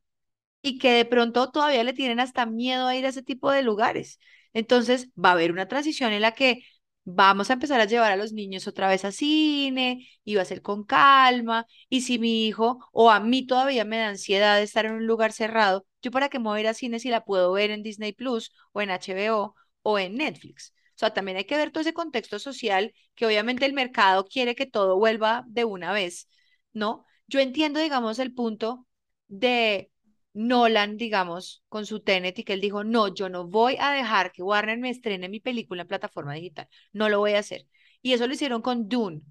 y 0.62 0.78
que 0.78 0.92
de 0.92 1.04
pronto 1.04 1.50
todavía 1.50 1.84
le 1.84 1.92
tienen 1.92 2.20
hasta 2.20 2.46
miedo 2.46 2.86
a 2.86 2.96
ir 2.96 3.06
a 3.06 3.10
ese 3.10 3.22
tipo 3.22 3.50
de 3.50 3.62
lugares. 3.62 4.18
Entonces 4.52 5.10
va 5.22 5.30
a 5.30 5.32
haber 5.32 5.52
una 5.52 5.68
transición 5.68 6.12
en 6.12 6.22
la 6.22 6.32
que 6.34 6.64
vamos 7.06 7.50
a 7.50 7.54
empezar 7.54 7.80
a 7.80 7.84
llevar 7.86 8.10
a 8.12 8.16
los 8.16 8.32
niños 8.32 8.66
otra 8.66 8.88
vez 8.88 9.04
a 9.04 9.12
cine 9.12 10.08
y 10.24 10.34
va 10.34 10.42
a 10.42 10.44
ser 10.44 10.60
con 10.62 10.84
calma. 10.84 11.66
Y 11.88 12.02
si 12.02 12.18
mi 12.18 12.46
hijo 12.46 12.80
o 12.92 13.10
a 13.10 13.20
mí 13.20 13.46
todavía 13.46 13.84
me 13.84 13.98
da 13.98 14.08
ansiedad 14.08 14.56
de 14.56 14.64
estar 14.64 14.86
en 14.86 14.92
un 14.94 15.06
lugar 15.06 15.32
cerrado, 15.32 15.86
¿yo 16.02 16.10
para 16.10 16.28
qué 16.28 16.38
me 16.38 16.46
voy 16.46 16.58
a 16.58 16.60
ir 16.62 16.68
a 16.68 16.74
cine 16.74 16.98
si 16.98 17.08
la 17.10 17.24
puedo 17.24 17.52
ver 17.52 17.70
en 17.70 17.82
Disney 17.82 18.12
Plus 18.12 18.52
o 18.72 18.82
en 18.82 18.90
HBO 18.90 19.54
o 19.82 19.98
en 19.98 20.16
Netflix? 20.16 20.72
O 20.96 20.98
sea, 20.98 21.12
también 21.14 21.36
hay 21.36 21.44
que 21.44 21.56
ver 21.56 21.70
todo 21.70 21.82
ese 21.82 21.92
contexto 21.94 22.38
social 22.38 22.92
que 23.14 23.26
obviamente 23.26 23.66
el 23.66 23.72
mercado 23.74 24.24
quiere 24.26 24.54
que 24.54 24.66
todo 24.66 24.98
vuelva 24.98 25.44
de 25.46 25.64
una 25.64 25.92
vez, 25.92 26.28
¿no? 26.72 27.04
Yo 27.28 27.38
entiendo, 27.40 27.80
digamos, 27.80 28.18
el 28.18 28.34
punto 28.34 28.86
de 29.28 29.90
Nolan, 30.36 30.96
digamos, 30.96 31.64
con 31.68 31.86
su 31.86 32.00
Tenet 32.00 32.38
y 32.38 32.44
que 32.44 32.52
él 32.54 32.60
dijo, 32.60 32.84
no, 32.84 33.14
yo 33.14 33.28
no 33.28 33.46
voy 33.48 33.76
a 33.80 33.90
dejar 33.92 34.32
que 34.32 34.42
Warner 34.42 34.78
me 34.78 34.90
estrene 34.90 35.28
mi 35.28 35.40
película 35.40 35.82
en 35.82 35.88
plataforma 35.88 36.34
digital, 36.34 36.68
no 36.92 37.08
lo 37.08 37.18
voy 37.20 37.32
a 37.34 37.40
hacer. 37.40 37.66
Y 38.02 38.12
eso 38.12 38.26
lo 38.26 38.34
hicieron 38.34 38.62
con 38.62 38.88
Dune. 38.88 39.22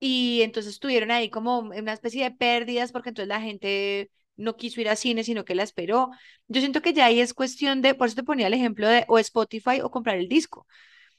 Y 0.00 0.42
entonces 0.42 0.74
estuvieron 0.74 1.10
ahí 1.10 1.30
como 1.30 1.58
una 1.60 1.92
especie 1.92 2.24
de 2.24 2.30
pérdidas 2.32 2.92
porque 2.92 3.08
entonces 3.10 3.28
la 3.28 3.40
gente 3.40 4.10
no 4.36 4.56
quiso 4.56 4.80
ir 4.80 4.88
a 4.88 4.96
cine, 4.96 5.24
sino 5.24 5.44
que 5.44 5.54
la 5.56 5.64
esperó. 5.64 6.10
Yo 6.46 6.60
siento 6.60 6.82
que 6.82 6.92
ya 6.92 7.06
ahí 7.06 7.20
es 7.20 7.34
cuestión 7.34 7.82
de, 7.82 7.94
por 7.94 8.06
eso 8.08 8.16
te 8.16 8.22
ponía 8.22 8.46
el 8.46 8.54
ejemplo 8.54 8.88
de 8.88 9.04
o 9.08 9.18
Spotify 9.18 9.80
o 9.82 9.90
comprar 9.90 10.16
el 10.18 10.28
disco. 10.28 10.66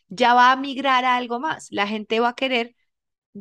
Ya 0.10 0.34
va 0.36 0.52
a 0.54 0.58
migrar 0.58 1.06
a 1.06 1.18
algo 1.18 1.40
más. 1.40 1.68
La 1.72 1.88
gente 1.88 2.20
va 2.22 2.30
a 2.30 2.36
querer 2.36 2.76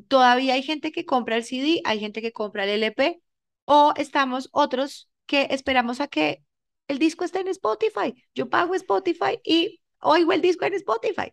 todavía 0.09 0.55
hay 0.55 0.63
gente 0.63 0.93
que 0.93 1.05
compra 1.05 1.37
el 1.37 1.45
CD, 1.45 1.81
hay 1.85 2.01
gente 2.01 2.21
que 2.23 2.33
compra 2.33 2.65
el 2.65 2.71
LP, 2.71 3.23
o 3.65 3.93
estamos 3.97 4.49
otros 4.53 5.08
que 5.29 5.49
esperamos 5.53 6.01
a 6.01 6.09
que 6.09 6.43
el 6.89 6.99
disco 6.99 7.25
esté 7.25 7.41
en 7.41 7.49
Spotify. 7.49 8.15
Yo 8.35 8.51
pago 8.51 8.75
Spotify 8.75 9.39
y 9.45 9.81
oigo 10.01 10.33
el 10.33 10.43
disco 10.43 10.65
en 10.67 10.75
Spotify. 10.75 11.33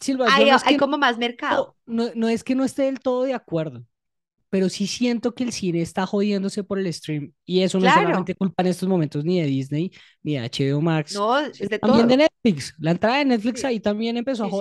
Silva, 0.00 0.26
Hay, 0.28 0.44
no 0.50 0.56
es 0.56 0.62
hay 0.66 0.74
que 0.74 0.78
como 0.78 0.98
más 0.98 1.16
mercado. 1.18 1.76
no, 1.86 2.10
no 2.14 2.28
es 2.28 2.44
que 2.44 2.54
no 2.54 2.64
esté 2.64 2.82
del 2.84 3.00
todo 3.00 3.22
de 3.24 3.34
acuerdo, 3.34 3.84
pero 4.50 4.68
sí 4.68 4.86
siento 4.88 5.34
que 5.34 5.44
el 5.44 5.52
cine 5.52 5.82
está 5.82 6.06
jodiéndose 6.06 6.64
por 6.64 6.78
el 6.78 6.92
stream 6.92 7.32
y 7.46 7.62
eso 7.62 7.78
no 7.80 7.86
es 7.86 7.94
solamente 7.94 8.34
culpa 8.34 8.62
en 8.62 8.68
estos 8.70 8.88
momentos 8.88 9.24
ni 9.24 9.40
de 9.40 9.46
Disney 9.46 9.92
ni 10.22 10.34
de 10.34 10.40
HBO 10.40 10.80
Max, 10.82 11.14
No, 11.14 11.38
es 11.38 11.58
de 11.58 11.78
también 11.78 12.08
de. 12.08 12.16
Netflix. 12.18 12.74
La 12.78 12.92
entrada 12.92 13.18
de 13.18 13.24
Netflix 13.26 13.60
Sí. 13.60 13.66
ahí 13.66 13.80
también 13.80 14.16
empezó 14.16 14.44
a 14.44 14.50
sí. 14.50 14.52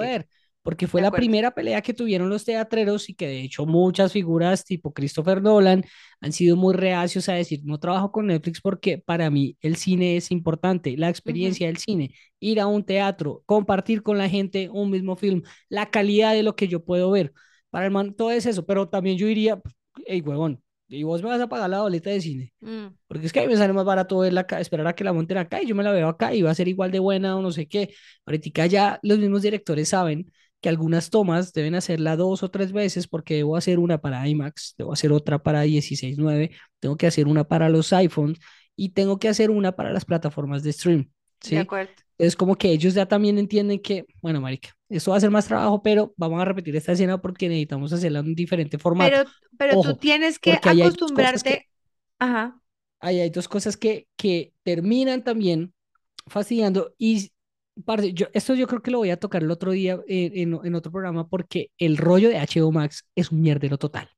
Porque 0.64 0.88
fue 0.88 1.02
la 1.02 1.12
primera 1.12 1.52
pelea 1.52 1.82
que 1.82 1.94
tuvieron 1.94 2.30
los 2.30 2.46
teatreros 2.46 3.10
y 3.10 3.16
que 3.16 3.28
de 3.28 3.42
hecho 3.42 3.66
muchas 3.66 4.12
figuras 4.14 4.64
tipo 4.64 4.94
Christopher 4.94 5.42
Nolan 5.42 5.84
han 6.20 6.32
sido 6.34 6.56
muy 6.56 6.74
reacios 6.76 7.30
a 7.30 7.34
decir 7.34 7.62
no 7.64 7.80
trabajo 7.80 8.12
con 8.12 8.28
Netflix 8.28 8.62
porque 8.62 8.98
para 8.98 9.30
mí 9.30 9.58
el 9.62 9.76
cine 9.76 10.18
es 10.18 10.32
importante, 10.32 10.96
la 10.98 11.10
experiencia 11.10 11.68
del 11.68 11.78
cine, 11.78 12.14
ir 12.40 12.60
a 12.60 12.68
un 12.68 12.84
teatro, 12.84 13.44
compartir 13.46 14.04
con 14.04 14.18
la 14.18 14.30
gente 14.30 14.70
un 14.70 14.92
mismo 14.92 15.16
film, 15.16 15.42
la 15.70 15.90
calidad 15.90 16.34
de 16.34 16.44
lo 16.44 16.56
que 16.56 16.68
yo 16.68 16.84
puedo 16.84 17.12
ver. 17.12 17.34
Para 17.70 17.86
el 17.86 17.92
man, 17.92 18.14
todo 18.14 18.32
es 18.32 18.46
eso, 18.46 18.66
pero 18.66 18.90
también 18.90 19.18
yo 19.18 19.28
diría, 19.28 19.62
hey, 20.06 20.22
huevón, 20.22 20.62
y 20.88 21.04
vos 21.04 21.22
me 21.24 21.30
vas 21.30 21.40
a 21.40 21.48
pagar 21.48 21.70
la 21.70 21.82
boleta 21.82 22.10
de 22.10 22.20
cine. 22.20 22.54
Mm, 22.60 22.88
Porque 23.08 23.26
es 23.26 23.32
que 23.34 23.40
a 23.40 23.44
mí 23.44 23.50
me 23.50 23.56
sale 23.58 23.72
más 23.72 23.86
barato 23.86 24.20
verla 24.20 24.42
acá, 24.42 24.60
esperar 24.60 24.88
a 24.88 24.94
que 24.94 25.04
la 25.06 25.14
monten 25.14 25.38
acá 25.38 25.62
y 25.62 25.68
yo 25.68 25.76
me 25.76 25.84
la 25.84 25.92
veo 25.92 26.10
acá 26.10 26.34
y 26.34 26.42
va 26.42 26.52
a 26.52 26.56
ser 26.56 26.68
igual 26.68 26.92
de 26.92 27.00
buena 27.00 27.38
o 27.38 27.42
no 27.42 27.52
sé 27.52 27.68
qué. 27.68 27.94
Ahorita 28.26 28.66
ya 28.68 29.00
los 29.02 29.18
mismos 29.20 29.42
directores 29.42 29.90
saben 29.90 30.30
que 30.62 30.70
algunas 30.70 31.10
tomas 31.10 31.54
deben 31.54 31.76
hacerla 31.76 32.16
dos 32.16 32.44
o 32.44 32.52
tres 32.52 32.72
veces 32.72 33.08
porque 33.08 33.36
debo 33.36 33.58
hacer 33.58 33.80
una 33.80 34.00
para 34.00 34.28
IMAX, 34.28 34.76
debo 34.78 34.94
hacer 34.94 35.12
otra 35.12 35.42
para 35.44 35.66
16.9, 35.66 36.52
tengo 36.80 36.98
que 36.98 37.08
hacer 37.08 37.28
una 37.28 37.44
para 37.46 37.70
los 37.70 37.92
iPhones 37.94 38.40
y 38.76 38.90
tengo 38.90 39.20
que 39.20 39.28
hacer 39.30 39.50
una 39.52 39.74
para 39.74 39.92
las 39.92 40.06
plataformas 40.06 40.64
de 40.64 40.74
stream. 40.74 41.12
¿sí? 41.42 41.56
de 41.56 41.62
acuerdo. 41.62 41.92
Es 42.18 42.36
como 42.36 42.56
que 42.56 42.70
ellos 42.72 42.94
ya 42.94 43.08
también 43.08 43.40
entienden 43.40 43.80
que, 43.82 44.06
bueno, 44.22 44.40
marica, 44.40 44.70
esto 44.90 45.10
va 45.10 45.18
a 45.18 45.20
ser 45.20 45.32
más 45.32 45.48
trabajo, 45.48 45.82
pero 45.82 46.14
vamos 46.16 46.40
a 46.40 46.46
repetir 46.46 46.76
esta 46.76 46.92
escena 46.92 47.20
porque 47.20 47.50
necesitamos 47.50 47.92
hacerla 47.94 48.20
en 48.20 48.28
un 48.28 48.36
diferente 48.36 48.78
formato. 48.78 49.10
Pero, 49.10 49.30
pero 49.58 49.74
tú 49.74 49.80
Ojo, 49.80 49.96
tienes 49.98 50.38
que 50.38 50.52
dos 50.52 50.60
cosas 50.62 50.76
que- 50.76 50.84
acostumbrarte. 50.84 51.68
Ajá. 52.20 52.62
ahí 53.00 53.20
hay 53.22 53.32
dos 53.32 53.48
cosas 53.48 53.76
que, 53.76 54.08
que 54.16 54.54
terminan 54.64 55.24
también 55.24 55.74
fastidiando 56.28 56.94
y 57.00 57.32
parce, 57.86 58.14
yo, 58.14 58.28
esto 58.34 58.56
yo 58.56 58.68
creo 58.68 58.82
que 58.82 58.92
lo 58.92 59.00
voy 59.00 59.10
a 59.12 59.18
tocar 59.20 59.44
el 59.44 59.52
otro 59.52 59.72
día 59.72 60.00
en, 60.08 60.54
en- 60.54 60.60
en 60.66 60.76
otro 60.76 60.92
programa 60.92 61.28
porque 61.28 61.72
el 61.78 61.98
rollo 61.98 62.30
de 62.30 62.38
HBO 62.40 62.72
Max 62.72 63.06
es 63.16 63.32
un 63.32 63.42
mierdero 63.42 63.78
total 63.78 64.10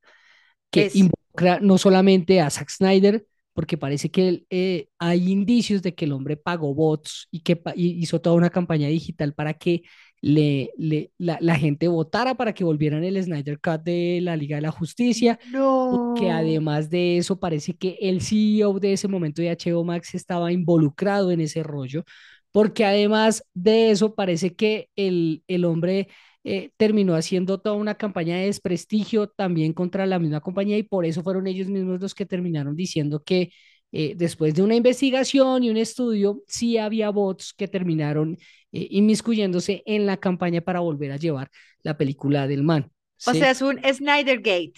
que 0.72 0.88
Es. 0.88 0.96
involucra 0.96 1.60
no 1.62 1.78
solamente 1.78 2.42
a 2.42 2.50
Zack 2.50 2.70
Snyder 2.70 3.26
porque 3.54 3.78
parece 3.78 4.10
que 4.10 4.46
eh, 4.50 4.88
hay 4.98 5.32
indicios 5.32 5.82
de 5.84 5.94
que 5.94 6.06
el 6.06 6.12
hombre 6.14 6.38
pagó 6.38 6.74
bots 6.74 7.28
y 7.32 7.42
que 7.42 7.56
pa- 7.56 7.74
y 7.76 7.90
hizo 8.02 8.20
toda 8.20 8.36
una 8.36 8.50
campaña 8.50 8.88
digital 8.88 9.34
para 9.36 9.54
que 9.54 9.84
le, 10.22 10.72
le- 10.78 11.12
la, 11.20 11.38
la 11.42 11.56
gente 11.56 11.88
votara 11.88 12.34
para 12.36 12.54
que 12.54 12.64
volvieran 12.64 13.04
el 13.04 13.22
Snyder 13.22 13.60
Cut 13.60 13.84
de 13.84 14.20
la 14.24 14.36
Liga 14.38 14.56
de 14.56 14.62
la 14.64 14.72
Justicia 14.72 15.38
No. 15.52 16.14
que 16.18 16.32
además 16.32 16.90
de 16.90 17.18
eso 17.18 17.40
parece 17.40 17.76
que 17.76 17.98
el 18.02 18.22
CEO 18.22 18.80
de 18.80 18.94
ese 18.94 19.08
momento 19.08 19.42
de 19.42 19.50
HBO 19.52 19.84
Max 19.84 20.16
estaba 20.16 20.52
involucrado 20.52 21.30
en 21.32 21.42
ese 21.42 21.62
rollo, 21.62 22.06
porque 22.54 22.86
además 22.86 23.44
de 23.54 23.92
eso 23.92 24.16
parece 24.16 24.56
que 24.56 24.90
el, 24.96 25.44
el 25.48 25.66
hombre 25.66 26.08
eh, 26.46 26.72
terminó 26.78 27.16
haciendo 27.16 27.60
toda 27.60 27.76
una 27.76 27.96
campaña 27.96 28.38
de 28.38 28.46
desprestigio 28.46 29.28
también 29.28 29.74
contra 29.74 30.06
la 30.06 30.20
misma 30.20 30.40
compañía 30.40 30.78
y 30.78 30.84
por 30.84 31.06
eso 31.06 31.24
fueron 31.24 31.48
ellos 31.48 31.68
mismos 31.68 32.00
los 32.00 32.16
que 32.16 32.26
terminaron 32.26 32.76
diciendo 32.76 33.24
que 33.24 33.52
eh, 33.92 34.14
después 34.16 34.56
de 34.56 34.64
una 34.64 34.76
investigación 34.76 35.64
y 35.64 35.70
un 35.70 35.78
estudio, 35.78 36.42
sí 36.48 36.78
había 36.78 37.10
bots 37.12 37.54
que 37.54 37.68
terminaron 37.68 38.38
eh, 38.72 38.88
inmiscuyéndose 38.92 39.84
en 39.86 40.06
la 40.06 40.18
campaña 40.18 40.62
para 40.62 40.80
volver 40.80 41.12
a 41.12 41.18
llevar 41.18 41.50
la 41.84 41.98
película 41.98 42.48
del 42.48 42.64
man. 42.64 42.92
O 43.26 43.34
sea, 43.34 43.52
es 43.52 43.62
un 43.62 43.80
Snyder 43.84 44.42
Gate. 44.42 44.74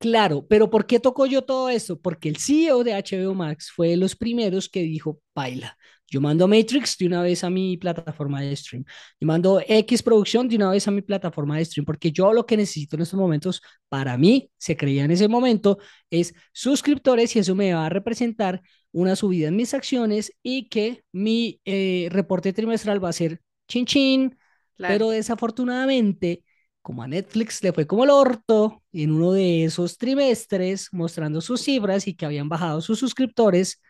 Claro, 0.00 0.46
pero 0.48 0.70
¿por 0.70 0.86
qué 0.86 0.98
tocó 0.98 1.26
yo 1.26 1.42
todo 1.42 1.68
esto? 1.68 2.00
Porque 2.00 2.30
el 2.30 2.38
CEO 2.38 2.84
de 2.84 2.94
HBO 2.94 3.34
Max 3.34 3.70
fue 3.70 3.88
de 3.88 3.98
los 3.98 4.16
primeros 4.16 4.70
que 4.70 4.80
dijo, 4.82 5.20
baila, 5.34 5.76
yo 6.10 6.22
mando 6.22 6.48
Matrix 6.48 6.96
de 6.96 7.06
una 7.06 7.22
vez 7.22 7.44
a 7.44 7.50
mi 7.50 7.76
plataforma 7.76 8.40
de 8.40 8.56
stream, 8.56 8.84
yo 9.20 9.26
mando 9.26 9.60
X 9.66 10.02
producción 10.02 10.48
de 10.48 10.56
una 10.56 10.70
vez 10.70 10.88
a 10.88 10.90
mi 10.90 11.02
plataforma 11.02 11.58
de 11.58 11.66
stream, 11.66 11.84
porque 11.84 12.12
yo 12.12 12.32
lo 12.32 12.46
que 12.46 12.56
necesito 12.56 12.96
en 12.96 13.02
estos 13.02 13.20
momentos, 13.20 13.60
para 13.90 14.16
mí, 14.16 14.50
se 14.56 14.74
creía 14.74 15.04
en 15.04 15.10
ese 15.10 15.28
momento, 15.28 15.76
es 16.08 16.34
suscriptores 16.54 17.36
y 17.36 17.40
eso 17.40 17.54
me 17.54 17.74
va 17.74 17.84
a 17.86 17.90
representar 17.90 18.62
una 18.92 19.16
subida 19.16 19.48
en 19.48 19.56
mis 19.56 19.74
acciones 19.74 20.32
y 20.42 20.70
que 20.70 21.04
mi 21.12 21.60
eh, 21.66 22.08
reporte 22.10 22.54
trimestral 22.54 23.04
va 23.04 23.10
a 23.10 23.12
ser 23.12 23.40
chin 23.68 23.84
chin, 23.84 24.38
Claro. 24.76 24.94
pero 24.94 25.10
desafortunadamente 25.10 26.42
como 26.82 27.02
a 27.02 27.08
Netflix 27.08 27.62
le 27.62 27.72
fue 27.72 27.86
como 27.86 28.04
el 28.04 28.10
orto 28.10 28.82
en 28.92 29.12
uno 29.12 29.32
de 29.32 29.64
esos 29.64 29.98
trimestres 29.98 30.88
mostrando 30.92 31.40
sus 31.40 31.60
cifras 31.60 32.06
y 32.06 32.14
que 32.14 32.26
habían 32.26 32.48
bajado 32.48 32.80
sus 32.80 32.98
suscriptores, 32.98 33.80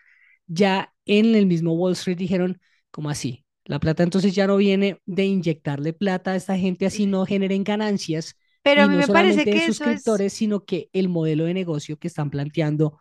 ya 0.47 0.93
en 1.05 1.35
el 1.35 1.47
mismo 1.47 1.75
Wall 1.75 1.93
Street 1.93 2.19
dijeron, 2.19 2.61
como 2.91 3.11
así? 3.11 3.45
La 3.65 3.79
plata 3.79 4.03
entonces 4.03 4.35
ya 4.35 4.47
no 4.47 4.57
viene 4.57 5.01
de 5.07 5.25
inyectarle 5.25 5.93
plata 5.93 6.33
a 6.33 6.37
esta 6.37 6.57
gente 6.57 6.87
así 6.87 7.07
no 7.07 7.25
generen 7.25 7.63
ganancias. 7.63 8.37
Pero 8.63 8.83
y 8.83 8.85
a 8.85 8.87
mí 8.89 8.95
no 8.95 9.01
me 9.01 9.07
parece 9.07 9.41
solamente 9.41 9.51
de 9.51 9.57
que 9.57 9.57
eso 9.59 9.71
es... 9.71 9.77
suscriptores, 9.77 10.33
sino 10.33 10.65
que 10.65 10.89
el 10.93 11.09
modelo 11.09 11.45
de 11.45 11.55
negocio 11.55 11.99
que 11.99 12.09
están 12.09 12.31
planteando 12.31 12.99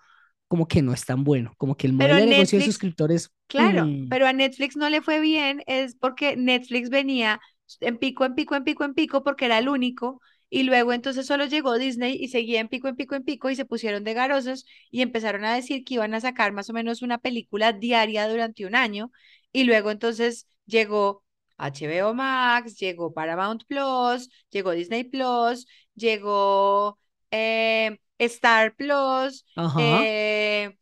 como 0.47 0.67
que 0.67 0.81
no 0.81 0.93
es 0.93 1.05
tan 1.05 1.23
bueno, 1.23 1.53
como 1.57 1.77
que 1.77 1.87
el 1.87 1.95
Pero 1.95 2.13
modelo 2.13 2.25
de 2.25 2.35
negocio 2.35 2.57
de 2.57 2.65
Netflix, 2.65 2.73
suscriptores, 2.73 3.31
Claro, 3.47 3.85
mm, 3.85 4.09
pero 4.09 4.27
a 4.27 4.33
Netflix 4.33 4.75
no 4.75 4.89
le 4.89 5.01
fue 5.01 5.19
bien, 5.19 5.63
es 5.67 5.95
porque 5.95 6.35
Netflix 6.37 6.89
venía 6.89 7.39
en 7.79 7.97
pico, 7.97 8.25
en 8.25 8.35
pico, 8.35 8.55
en 8.55 8.63
pico, 8.63 8.83
en 8.83 8.93
pico, 8.93 9.23
porque 9.23 9.45
era 9.45 9.57
el 9.59 9.69
único, 9.69 10.21
y 10.49 10.63
luego 10.63 10.93
entonces 10.93 11.27
solo 11.27 11.45
llegó 11.45 11.77
Disney 11.77 12.17
y 12.19 12.29
seguía 12.29 12.59
en 12.59 12.67
pico, 12.69 12.87
en 12.87 12.95
pico, 12.95 13.15
en 13.15 13.23
pico, 13.23 13.49
y 13.49 13.55
se 13.55 13.65
pusieron 13.65 14.03
de 14.03 14.13
garosos 14.13 14.65
y 14.89 15.01
empezaron 15.01 15.45
a 15.45 15.53
decir 15.55 15.83
que 15.83 15.95
iban 15.95 16.13
a 16.13 16.21
sacar 16.21 16.51
más 16.53 16.69
o 16.69 16.73
menos 16.73 17.01
una 17.01 17.19
película 17.19 17.73
diaria 17.73 18.27
durante 18.27 18.65
un 18.65 18.75
año, 18.75 19.11
y 19.51 19.63
luego 19.63 19.91
entonces 19.91 20.47
llegó 20.65 21.23
HBO 21.57 22.13
Max, 22.13 22.77
llegó 22.79 23.13
Paramount 23.13 23.63
Plus, 23.65 24.29
llegó 24.49 24.71
Disney 24.71 25.03
Plus, 25.03 25.67
llegó 25.95 26.97
eh, 27.31 27.99
Star 28.17 28.75
Plus, 28.75 29.45
eh, 29.77 30.77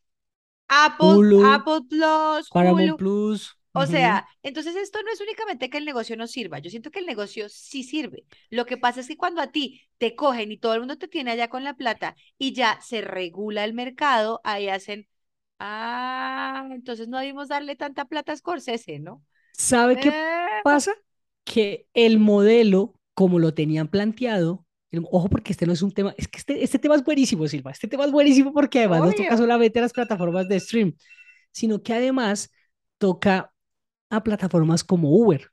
Apple, 0.68 1.08
Hulu, 1.08 1.44
Apple 1.46 1.82
Plus, 1.90 2.50
Paramount 2.50 2.84
Hulu. 2.84 2.98
Plus, 2.98 3.57
O 3.80 3.86
sea, 3.88 4.28
entonces 4.44 4.76
esto 4.76 5.02
no 5.04 5.12
es 5.12 5.22
únicamente 5.22 5.70
que 5.70 5.78
el 5.78 5.86
negocio 5.86 6.18
no 6.18 6.28
sirva. 6.28 6.60
Yo 6.60 6.70
siento 6.70 6.92
que 6.92 7.00
el 7.00 7.06
negocio 7.06 7.48
sí 7.50 7.84
sirve. 7.84 8.26
Lo 8.50 8.66
que 8.66 8.78
pasa 8.78 9.02
es 9.02 9.08
que 9.08 9.18
cuando 9.18 9.42
a 9.42 9.52
ti 9.52 9.82
te 9.98 10.16
cogen 10.16 10.52
y 10.52 10.58
todo 10.58 10.74
el 10.74 10.80
mundo 10.80 10.98
te 10.98 11.08
tiene 11.08 11.32
allá 11.32 11.50
con 11.50 11.64
la 11.64 11.76
plata 11.76 12.16
y 12.38 12.54
ya 12.54 12.80
se 12.82 13.02
regula 13.02 13.64
el 13.66 13.74
mercado, 13.74 14.42
ahí 14.44 14.70
hacen, 14.70 15.08
ah, 15.60 16.68
entonces 16.72 17.08
no 17.08 17.20
debimos 17.20 17.50
darle 17.50 17.76
tanta 17.76 18.06
plata 18.06 18.34
a 18.34 18.38
Scorsese, 18.38 19.00
¿no? 19.00 19.24
¿Sabe 19.52 20.00
qué 20.00 20.14
Eh, 20.14 20.62
pasa? 20.62 20.92
Que 21.44 21.88
el 21.94 22.20
modelo, 22.20 22.94
como 23.14 23.40
lo 23.40 23.54
tenían 23.54 23.88
planteado, 23.88 24.66
el- 24.92 25.04
ojo 25.12 25.30
porque 25.30 25.52
este 25.54 25.66
no 25.66 25.74
es 25.74 25.82
un 25.82 25.92
tema, 25.92 26.14
es 26.18 26.28
que 26.28 26.38
este, 26.40 26.64
este 26.64 26.80
tema 26.80 26.96
es 26.96 27.04
buenísimo, 27.04 27.48
Silva, 27.48 27.72
este 27.72 27.88
tema 27.88 28.06
es 28.06 28.12
buenísimo 28.12 28.54
porque 28.54 28.80
además 28.80 29.04
no 29.04 29.14
toca 29.14 29.38
solamente 29.38 29.80
a 29.80 29.82
las 29.84 29.94
plataformas 29.94 30.48
de 30.48 30.60
stream, 30.60 30.96
sino 31.52 31.82
que 31.84 31.94
además 31.94 32.52
toca 32.98 33.54
a 34.10 34.24
plataformas 34.24 34.84
como 34.84 35.12
Uber. 35.12 35.50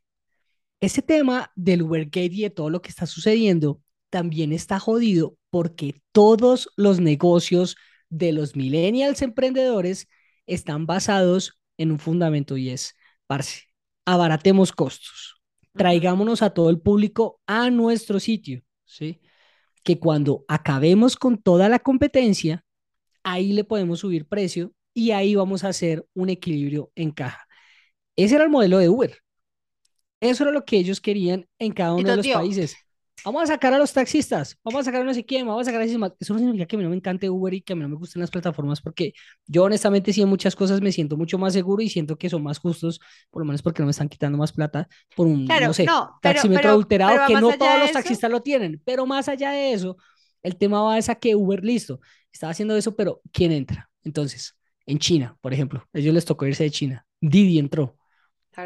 Ese 0.80 1.02
tema 1.02 1.50
del 1.56 1.82
Ubergate 1.82 2.26
y 2.26 2.42
de 2.42 2.50
todo 2.50 2.70
lo 2.70 2.82
que 2.82 2.90
está 2.90 3.06
sucediendo 3.06 3.80
también 4.10 4.52
está 4.52 4.78
jodido 4.78 5.36
porque 5.50 6.00
todos 6.12 6.68
los 6.76 7.00
negocios 7.00 7.76
de 8.10 8.32
los 8.32 8.54
millennials 8.54 9.22
emprendedores 9.22 10.08
están 10.46 10.86
basados 10.86 11.58
en 11.78 11.90
un 11.90 11.98
fundamento 11.98 12.56
y 12.56 12.70
es, 12.70 12.94
parce, 13.26 13.62
abaratemos 14.04 14.72
costos, 14.72 15.40
traigámonos 15.72 16.42
a 16.42 16.50
todo 16.50 16.70
el 16.70 16.80
público 16.80 17.40
a 17.46 17.70
nuestro 17.70 18.20
sitio, 18.20 18.62
¿sí? 18.84 19.20
Que 19.82 19.98
cuando 19.98 20.44
acabemos 20.48 21.16
con 21.16 21.38
toda 21.38 21.68
la 21.68 21.78
competencia, 21.78 22.64
ahí 23.22 23.52
le 23.52 23.64
podemos 23.64 24.00
subir 24.00 24.26
precio 24.26 24.72
y 24.92 25.10
ahí 25.10 25.34
vamos 25.34 25.64
a 25.64 25.68
hacer 25.68 26.06
un 26.14 26.30
equilibrio 26.30 26.92
en 26.94 27.10
caja. 27.10 27.46
Ese 28.16 28.36
era 28.36 28.44
el 28.44 28.50
modelo 28.50 28.78
de 28.78 28.88
Uber. 28.88 29.18
Eso 30.20 30.44
era 30.44 30.52
lo 30.52 30.64
que 30.64 30.76
ellos 30.78 31.00
querían 31.00 31.46
en 31.58 31.72
cada 31.72 31.94
uno 31.94 32.10
de 32.10 32.16
los 32.16 32.28
toteó. 32.28 32.38
países. 32.38 32.76
Vamos 33.24 33.42
a 33.44 33.46
sacar 33.46 33.72
a 33.72 33.78
los 33.78 33.92
taxistas, 33.92 34.58
vamos 34.62 34.82
a 34.82 34.84
sacar 34.84 35.00
a 35.00 35.04
no 35.04 35.14
sé 35.14 35.24
quién, 35.24 35.46
vamos 35.46 35.62
a 35.62 35.64
sacar 35.64 35.80
a 35.80 35.84
ese. 35.84 35.96
Eso 36.20 36.34
no 36.34 36.38
significa 36.38 36.66
que 36.66 36.76
a 36.76 36.78
mí 36.78 36.84
no 36.84 36.90
me 36.90 36.96
encante 36.96 37.30
Uber 37.30 37.54
y 37.54 37.62
que 37.62 37.72
a 37.72 37.76
mí 37.76 37.80
no 37.82 37.88
me 37.88 37.96
gusten 37.96 38.20
las 38.20 38.30
plataformas, 38.30 38.82
porque 38.82 39.14
yo 39.46 39.64
honestamente 39.64 40.12
sí 40.12 40.20
en 40.20 40.28
muchas 40.28 40.54
cosas 40.54 40.82
me 40.82 40.92
siento 40.92 41.16
mucho 41.16 41.38
más 41.38 41.54
seguro 41.54 41.82
y 41.82 41.88
siento 41.88 42.18
que 42.18 42.28
son 42.28 42.42
más 42.42 42.58
justos, 42.58 43.00
por 43.30 43.40
lo 43.40 43.46
menos 43.46 43.62
porque 43.62 43.80
no 43.80 43.86
me 43.86 43.92
están 43.92 44.10
quitando 44.10 44.36
más 44.36 44.52
plata 44.52 44.88
por 45.16 45.26
un, 45.26 45.46
Claro, 45.46 45.68
no 45.68 45.72
sé, 45.72 45.84
no, 45.84 46.18
pero, 46.20 46.34
taxímetro 46.34 46.62
pero, 46.62 46.70
adulterado, 46.72 47.12
pero 47.14 47.26
que 47.26 47.34
no 47.34 47.56
todos 47.56 47.78
los 47.80 47.92
taxistas 47.92 48.30
lo 48.30 48.42
tienen, 48.42 48.82
pero 48.84 49.06
más 49.06 49.28
allá 49.28 49.52
de 49.52 49.72
eso, 49.72 49.96
el 50.42 50.56
tema 50.56 50.82
va 50.82 50.98
es 50.98 51.08
a 51.08 51.14
que 51.14 51.34
Uber, 51.34 51.64
listo, 51.64 52.00
estaba 52.30 52.50
haciendo 52.50 52.76
eso, 52.76 52.94
pero 52.94 53.22
¿quién 53.32 53.52
entra? 53.52 53.90
Entonces, 54.02 54.54
en 54.84 54.98
China, 54.98 55.38
por 55.40 55.54
ejemplo, 55.54 55.86
a 55.94 55.98
ellos 55.98 56.12
les 56.12 56.26
tocó 56.26 56.46
irse 56.46 56.64
de 56.64 56.70
China, 56.70 57.06
Didi 57.20 57.58
entró. 57.58 57.96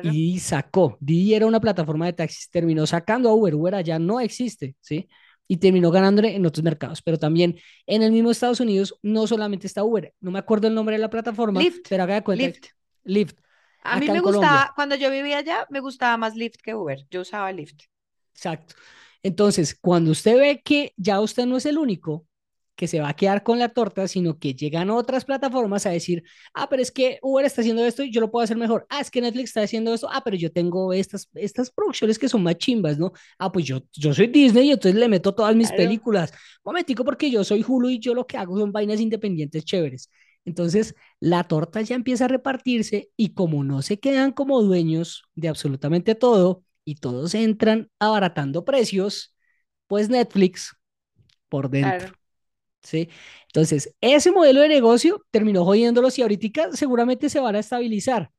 Y 0.02 0.32
Claro. 0.38 0.40
Sacó. 0.40 0.96
Didi 1.00 1.34
era 1.34 1.46
una 1.46 1.60
plataforma 1.60 2.06
de 2.06 2.12
taxis, 2.12 2.50
terminó 2.50 2.86
sacando 2.86 3.28
a 3.28 3.34
Uber. 3.34 3.54
Uber 3.54 3.74
allá 3.74 3.98
no 3.98 4.20
existe, 4.20 4.76
¿sí? 4.80 5.08
Y 5.46 5.56
terminó 5.56 5.90
ganándole 5.90 6.34
en 6.36 6.44
otros 6.44 6.62
mercados. 6.62 7.00
Pero 7.02 7.18
también 7.18 7.58
en 7.86 8.02
el 8.02 8.12
mismo 8.12 8.30
Estados 8.30 8.60
Unidos 8.60 8.98
no 9.02 9.26
solamente 9.26 9.66
está 9.66 9.82
Uber. 9.84 10.12
No 10.20 10.30
me 10.30 10.38
acuerdo 10.38 10.68
el 10.68 10.74
nombre 10.74 10.96
de 10.96 11.00
la 11.00 11.10
plataforma, 11.10 11.60
Lyft, 11.60 11.86
pero 11.88 12.02
haga 12.02 12.16
de 12.16 12.22
cuenta. 12.22 12.44
Lyft. 12.44 12.66
Lyft. 13.04 13.38
A 13.82 13.98
mí 13.98 14.06
me 14.10 14.20
gustaba, 14.20 14.46
Colombia. 14.46 14.72
cuando 14.74 14.94
yo 14.96 15.10
vivía 15.10 15.38
allá, 15.38 15.66
me 15.70 15.80
gustaba 15.80 16.16
más 16.18 16.36
Lyft 16.36 16.56
que 16.62 16.74
Uber. 16.74 17.06
Yo 17.10 17.22
usaba 17.22 17.50
Lyft. 17.52 17.84
Exacto. 18.34 18.74
Entonces, 19.22 19.74
cuando 19.80 20.10
usted 20.10 20.38
ve 20.38 20.60
que 20.62 20.92
ya 20.96 21.20
usted 21.20 21.46
no 21.46 21.56
es 21.56 21.66
el 21.66 21.78
único 21.78 22.26
que 22.78 22.88
se 22.88 23.00
va 23.00 23.08
a 23.10 23.16
quedar 23.16 23.42
con 23.42 23.58
la 23.58 23.70
torta, 23.70 24.08
sino 24.08 24.38
que 24.38 24.54
llegan 24.54 24.88
otras 24.90 25.24
plataformas 25.24 25.84
a 25.86 25.90
decir, 25.90 26.22
ah, 26.54 26.68
pero 26.70 26.80
es 26.80 26.92
que 26.92 27.18
Uber 27.22 27.44
está 27.44 27.62
haciendo 27.62 27.84
esto 27.84 28.04
y 28.04 28.12
yo 28.12 28.20
lo 28.20 28.30
puedo 28.30 28.44
hacer 28.44 28.56
mejor. 28.56 28.86
Ah, 28.88 29.00
es 29.00 29.10
que 29.10 29.20
Netflix 29.20 29.50
está 29.50 29.62
haciendo 29.62 29.92
esto. 29.94 30.08
Ah, 30.12 30.22
pero 30.24 30.36
yo 30.36 30.52
tengo 30.52 30.92
estas, 30.92 31.28
estas 31.34 31.70
producciones 31.72 32.18
que 32.20 32.28
son 32.28 32.42
más 32.44 32.56
chimbas, 32.58 32.98
¿no? 32.98 33.12
Ah, 33.38 33.50
pues 33.52 33.64
yo, 33.66 33.80
yo 33.94 34.14
soy 34.14 34.28
Disney 34.28 34.68
y 34.68 34.72
entonces 34.72 34.98
le 35.00 35.08
meto 35.08 35.34
todas 35.34 35.56
mis 35.56 35.68
Claro. 35.70 35.76
películas. 35.76 36.32
Momentico, 36.64 37.04
porque 37.04 37.30
yo 37.30 37.44
soy 37.44 37.64
Hulu 37.66 37.90
y 37.90 37.98
yo 37.98 38.14
lo 38.14 38.26
que 38.26 38.36
hago 38.38 38.58
son 38.58 38.72
vainas 38.72 39.00
independientes 39.00 39.64
chéveres. 39.64 40.10
Entonces, 40.44 40.94
la 41.20 41.44
torta 41.44 41.82
ya 41.82 41.94
empieza 41.96 42.24
a 42.26 42.28
repartirse 42.28 43.10
y 43.16 43.30
como 43.34 43.64
no 43.64 43.82
se 43.82 43.98
quedan 44.00 44.32
como 44.32 44.62
dueños 44.62 45.24
de 45.34 45.48
absolutamente 45.48 46.14
todo 46.14 46.64
y 46.84 46.96
todos 46.96 47.34
entran 47.34 47.90
abaratando 47.98 48.64
precios, 48.64 49.34
pues 49.88 50.08
Netflix 50.10 50.76
por 51.48 51.70
dentro. 51.70 52.08
Claro. 52.08 52.17
¿Sí? 52.88 53.08
Entonces, 53.46 53.94
ese 54.00 54.32
modelo 54.32 54.60
de 54.62 54.68
negocio 54.68 55.24
terminó 55.30 55.64
jodiéndolos 55.64 56.18
y 56.18 56.22
ahorita 56.22 56.72
seguramente 56.76 57.28
se 57.30 57.40
van 57.40 57.56
a 57.56 57.60
estabilizar. 57.60 58.30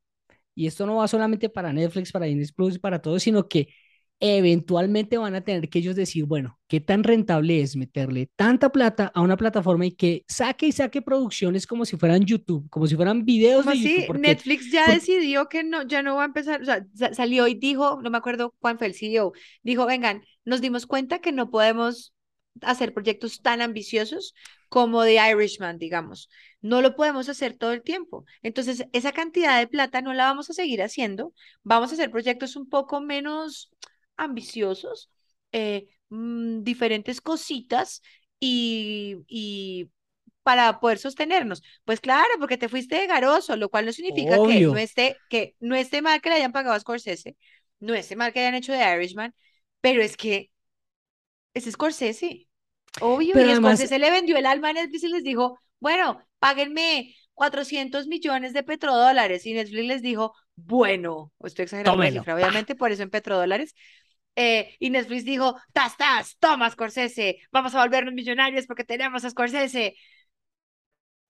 Y 0.54 0.66
esto 0.66 0.86
no 0.86 0.96
va 0.96 1.08
solamente 1.08 1.48
para 1.48 1.72
Netflix, 1.72 2.12
para 2.12 2.26
Disney 2.26 2.46
Plus, 2.54 2.78
para 2.78 3.00
todos, 3.00 3.22
sino 3.22 3.48
que 3.48 3.68
eventualmente 4.22 5.16
van 5.16 5.34
a 5.34 5.40
tener 5.42 5.68
que 5.70 5.78
ellos 5.78 5.96
decir, 5.96 6.24
bueno, 6.26 6.58
¿qué 6.68 6.80
tan 6.80 7.02
rentable 7.04 7.62
es 7.62 7.74
meterle 7.76 8.30
tanta 8.36 8.70
plata 8.70 9.10
a 9.14 9.22
una 9.22 9.36
plataforma 9.36 9.86
y 9.86 9.92
que 9.92 10.24
saque 10.28 10.66
y 10.66 10.72
saque 10.72 11.00
producciones 11.02 11.66
como 11.66 11.86
si 11.86 11.96
fueran 11.96 12.24
YouTube, 12.26 12.68
como 12.68 12.86
si 12.86 12.96
fueran 12.96 13.24
videos 13.24 13.66
de 13.66 13.78
YouTube? 13.78 14.04
Porque 14.04 14.20
Netflix 14.20 14.70
ya 14.70 14.90
decidió 14.90 15.48
que 15.48 15.62
no, 15.64 15.82
ya 15.82 16.02
no 16.02 16.16
va 16.16 16.22
a 16.22 16.26
empezar, 16.26 16.60
o 16.62 16.64
sea, 16.64 16.86
sa- 16.94 17.14
salió 17.14 17.46
y 17.48 17.54
dijo, 17.54 18.00
no 18.02 18.10
me 18.10 18.18
acuerdo 18.18 18.54
cuál 18.58 18.78
fue 18.78 18.88
el 18.88 18.94
CEO, 18.94 19.32
dijo, 19.62 19.86
vengan, 19.86 20.22
nos 20.44 20.60
dimos 20.60 20.86
cuenta 20.86 21.20
que 21.20 21.32
no 21.32 21.50
podemos 21.50 22.14
hacer 22.62 22.92
proyectos 22.94 23.42
tan 23.42 23.60
ambiciosos 23.62 24.34
como 24.68 25.04
The 25.04 25.16
Irishman, 25.30 25.78
digamos. 25.78 26.28
No 26.60 26.82
lo 26.82 26.94
podemos 26.96 27.28
hacer 27.28 27.54
todo 27.54 27.72
el 27.72 27.82
tiempo. 27.82 28.24
Entonces, 28.42 28.84
esa 28.92 29.12
cantidad 29.12 29.58
de 29.58 29.66
plata 29.68 30.02
no 30.02 30.12
la 30.14 30.24
vamos 30.24 30.50
a 30.50 30.54
seguir 30.54 30.82
haciendo. 30.82 31.32
Vamos 31.62 31.90
a 31.90 31.94
hacer 31.94 32.10
proyectos 32.10 32.56
un 32.56 32.68
poco 32.68 33.00
menos 33.00 33.70
ambiciosos, 34.16 35.10
eh, 35.52 35.88
mm, 36.10 36.62
diferentes 36.62 37.20
cositas 37.20 38.02
y, 38.38 39.16
y 39.28 39.90
para 40.42 40.80
poder 40.80 40.98
sostenernos. 40.98 41.62
Pues 41.84 42.00
claro, 42.00 42.28
porque 42.38 42.58
te 42.58 42.68
fuiste 42.68 42.96
de 42.96 43.06
garoso, 43.06 43.56
lo 43.56 43.68
cual 43.70 43.86
no 43.86 43.92
significa 43.92 44.42
que 44.42 44.66
no 44.66 44.78
esté, 44.78 45.16
que 45.28 45.54
no 45.60 45.74
esté 45.76 46.02
mal 46.02 46.20
que 46.20 46.30
le 46.30 46.36
hayan 46.36 46.52
pagado 46.52 46.74
a 46.74 46.80
Scorsese, 46.80 47.36
no 47.80 47.94
esté 47.94 48.16
mal 48.16 48.32
que 48.32 48.40
hayan 48.40 48.54
hecho 48.54 48.72
The 48.72 48.96
Irishman, 48.96 49.34
pero 49.80 50.02
es 50.02 50.16
que 50.16 50.50
es 51.54 51.64
Scorsese, 51.70 52.48
obvio, 53.00 53.30
Pero 53.34 53.46
y 53.46 53.50
además- 53.52 53.78
Scorsese 53.78 53.98
le 53.98 54.10
vendió 54.10 54.36
el 54.36 54.46
alma 54.46 54.70
a 54.70 54.72
Netflix 54.72 55.04
y 55.04 55.08
les 55.08 55.22
dijo, 55.24 55.58
bueno, 55.78 56.20
páguenme 56.38 57.14
400 57.34 58.06
millones 58.06 58.52
de 58.52 58.62
petrodólares 58.62 59.46
y 59.46 59.54
Netflix 59.54 59.86
les 59.86 60.02
dijo, 60.02 60.34
bueno, 60.56 61.32
estoy 61.44 61.64
exagerando 61.64 61.92
la 61.92 61.96
Tómelo, 62.08 62.20
cifra, 62.20 62.34
obviamente 62.34 62.74
por 62.74 62.92
eso 62.92 63.02
en 63.02 63.10
petrodólares. 63.10 63.74
eh, 64.36 64.74
y 64.78 64.90
Netflix 64.90 65.24
dijo, 65.24 65.56
tas, 65.72 65.96
tas, 65.96 66.36
toma 66.38 66.70
Scorsese, 66.70 67.38
vamos 67.52 67.74
a 67.74 67.80
volvernos 67.80 68.14
millonarios 68.14 68.66
porque 68.66 68.84
tenemos 68.84 69.24
a 69.24 69.30
Scorsese. 69.30 69.94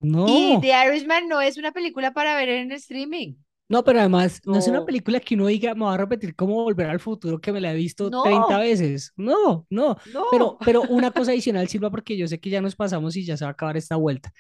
No. 0.01 0.27
Y 0.29 0.59
The 0.61 0.73
Irishman 0.87 1.29
no 1.29 1.41
es 1.41 1.57
una 1.59 1.73
película 1.73 2.13
para 2.13 2.35
ver 2.37 2.49
en 2.49 2.73
streaming. 2.73 3.35
No, 3.71 3.85
pero 3.85 4.01
además 4.01 4.43
no 4.47 4.59
es 4.59 4.69
una 4.69 4.81
No. 4.81 4.87
película 4.87 5.21
que 5.21 5.37
uno 5.37 5.47
diga, 5.49 5.75
me 5.77 5.87
va 5.87 5.95
a 5.95 5.99
repetir 5.99 6.37
cómo 6.37 6.55
volver 6.65 6.89
al 6.91 7.01
futuro 7.01 7.41
que 7.41 7.53
me 7.53 7.61
la 7.63 7.73
he 7.73 7.77
visto 7.77 8.11
No. 8.11 8.23
30 8.25 8.59
veces. 8.59 9.13
No, 9.17 9.67
no. 9.71 9.97
No. 10.05 10.25
Pero, 10.31 10.59
pero 10.65 10.83
una 10.85 11.13
cosa 11.13 11.33
adicional, 11.33 11.69
Silva, 11.69 11.91
porque 11.91 12.17
yo 12.17 12.29
sé 12.29 12.41
que 12.41 12.51
ya 12.51 12.61
nos 12.61 12.77
pasamos 12.77 13.17
y 13.17 13.25
ya 13.25 13.37
se 13.39 13.45
va 13.47 13.51
a 13.51 13.53
acabar 13.53 13.77
esta 13.79 13.97
vuelta. 13.97 14.33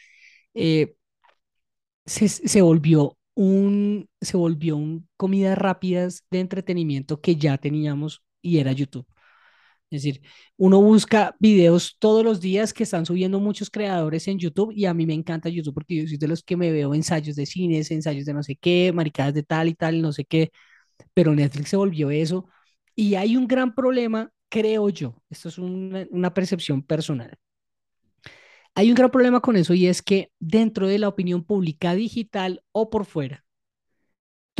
Eh, 0.54 0.96
se, 2.06 2.28
se 2.28 2.62
volvió 2.62 3.16
un, 3.34 4.08
se 4.20 4.36
volvió 4.36 4.76
un 4.76 5.08
comidas 5.16 5.56
rápidas 5.58 6.24
de 6.30 6.40
entretenimiento 6.40 7.20
que 7.20 7.36
ya 7.36 7.58
teníamos 7.58 8.22
y 8.42 8.58
era 8.58 8.72
YouTube. 8.72 9.06
Es 9.90 10.02
decir, 10.02 10.22
uno 10.56 10.80
busca 10.80 11.34
videos 11.40 11.96
todos 11.98 12.24
los 12.24 12.40
días 12.40 12.72
que 12.72 12.84
están 12.84 13.04
subiendo 13.06 13.40
muchos 13.40 13.70
creadores 13.70 14.28
en 14.28 14.38
YouTube 14.38 14.72
y 14.74 14.86
a 14.86 14.94
mí 14.94 15.04
me 15.06 15.14
encanta 15.14 15.48
YouTube 15.48 15.74
porque 15.74 15.96
yo 15.96 16.06
soy 16.08 16.16
de 16.16 16.28
los 16.28 16.42
que 16.44 16.56
me 16.56 16.70
veo 16.70 16.94
ensayos 16.94 17.36
de 17.36 17.46
cines, 17.46 17.90
ensayos 17.90 18.24
de 18.24 18.34
no 18.34 18.42
sé 18.42 18.56
qué, 18.56 18.92
maricadas 18.94 19.34
de 19.34 19.42
tal 19.42 19.68
y 19.68 19.74
tal, 19.74 20.00
no 20.00 20.12
sé 20.12 20.24
qué, 20.24 20.52
pero 21.14 21.34
Netflix 21.34 21.70
se 21.70 21.76
volvió 21.76 22.10
eso 22.10 22.46
y 22.94 23.14
hay 23.16 23.36
un 23.36 23.48
gran 23.48 23.74
problema, 23.74 24.32
creo 24.48 24.88
yo, 24.90 25.22
esto 25.30 25.48
es 25.48 25.58
una, 25.58 26.06
una 26.10 26.34
percepción 26.34 26.82
personal. 26.82 27.36
Hay 28.74 28.88
un 28.88 28.94
gran 28.94 29.10
problema 29.10 29.40
con 29.40 29.56
eso 29.56 29.74
y 29.74 29.86
es 29.86 30.02
que 30.02 30.30
dentro 30.38 30.86
de 30.86 30.98
la 30.98 31.08
opinión 31.08 31.44
pública 31.44 31.94
digital 31.94 32.62
o 32.72 32.90
por 32.90 33.04
fuera, 33.04 33.44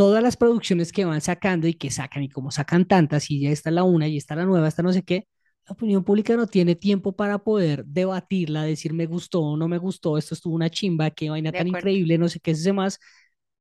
todas 0.01 0.23
las 0.23 0.37
producciones 0.37 0.93
que 0.93 1.05
van 1.05 1.21
sacando 1.21 1.67
y 1.69 1.75
que 1.75 1.91
sacan 1.91 2.23
y 2.23 2.29
como 2.29 2.51
sacan 2.51 2.87
tantas 2.87 3.31
y 3.31 3.41
ya 3.41 3.51
está 3.51 3.71
la 3.71 3.83
una 3.85 4.09
y 4.09 4.17
está 4.17 4.35
la 4.37 4.45
nueva, 4.47 4.69
está 4.69 4.83
no 4.83 4.93
sé 4.93 5.03
qué, 5.03 5.27
la 5.67 5.73
opinión 5.75 6.05
pública 6.05 6.37
no 6.37 6.47
tiene 6.47 6.75
tiempo 6.75 7.13
para 7.15 7.39
poder 7.39 7.85
debatirla, 7.87 8.63
decir 8.65 8.93
me 8.95 9.07
gustó 9.07 9.41
o 9.43 9.57
no 9.57 9.69
me 9.69 9.79
gustó, 9.79 10.17
esto 10.19 10.35
estuvo 10.35 10.55
una 10.55 10.71
chimba, 10.71 11.11
qué 11.11 11.31
vaina 11.31 11.51
De 11.51 11.59
tan 11.59 11.69
acuerdo. 11.69 11.89
increíble, 11.91 12.19
no 12.19 12.29
sé 12.29 12.41
qué 12.41 12.53
es 12.53 12.73
más. 12.73 12.99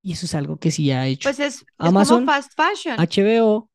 Y 0.01 0.13
eso 0.13 0.25
es 0.25 0.35
algo 0.35 0.57
que 0.59 0.71
sí 0.71 0.91
ha 0.91 1.07
hecho 1.07 1.29
Pues 1.29 1.39
es, 1.39 1.55
es 1.55 1.65
Amazon, 1.77 2.19
como 2.21 2.31
fast 2.31 2.53
fashion. 2.55 2.95
HBO 2.99 3.69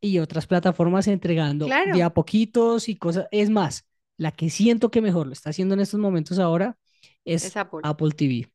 y 0.00 0.18
otras 0.20 0.46
plataformas 0.46 1.08
entregando 1.08 1.66
de 1.66 1.72
Claro. 1.72 2.04
a 2.04 2.14
poquitos 2.14 2.88
y 2.88 2.96
cosas. 2.96 3.26
Es 3.32 3.50
más, 3.50 3.84
la 4.16 4.32
que 4.32 4.50
siento 4.50 4.90
que 4.90 5.02
mejor 5.02 5.26
lo 5.26 5.32
está 5.32 5.50
haciendo 5.50 5.74
en 5.74 5.80
estos 5.80 5.98
momentos 6.00 6.38
ahora 6.38 6.76
es 7.24 7.44
Es 7.46 7.56
Apple. 7.56 7.80
Apple 7.82 8.10
TV, 8.16 8.50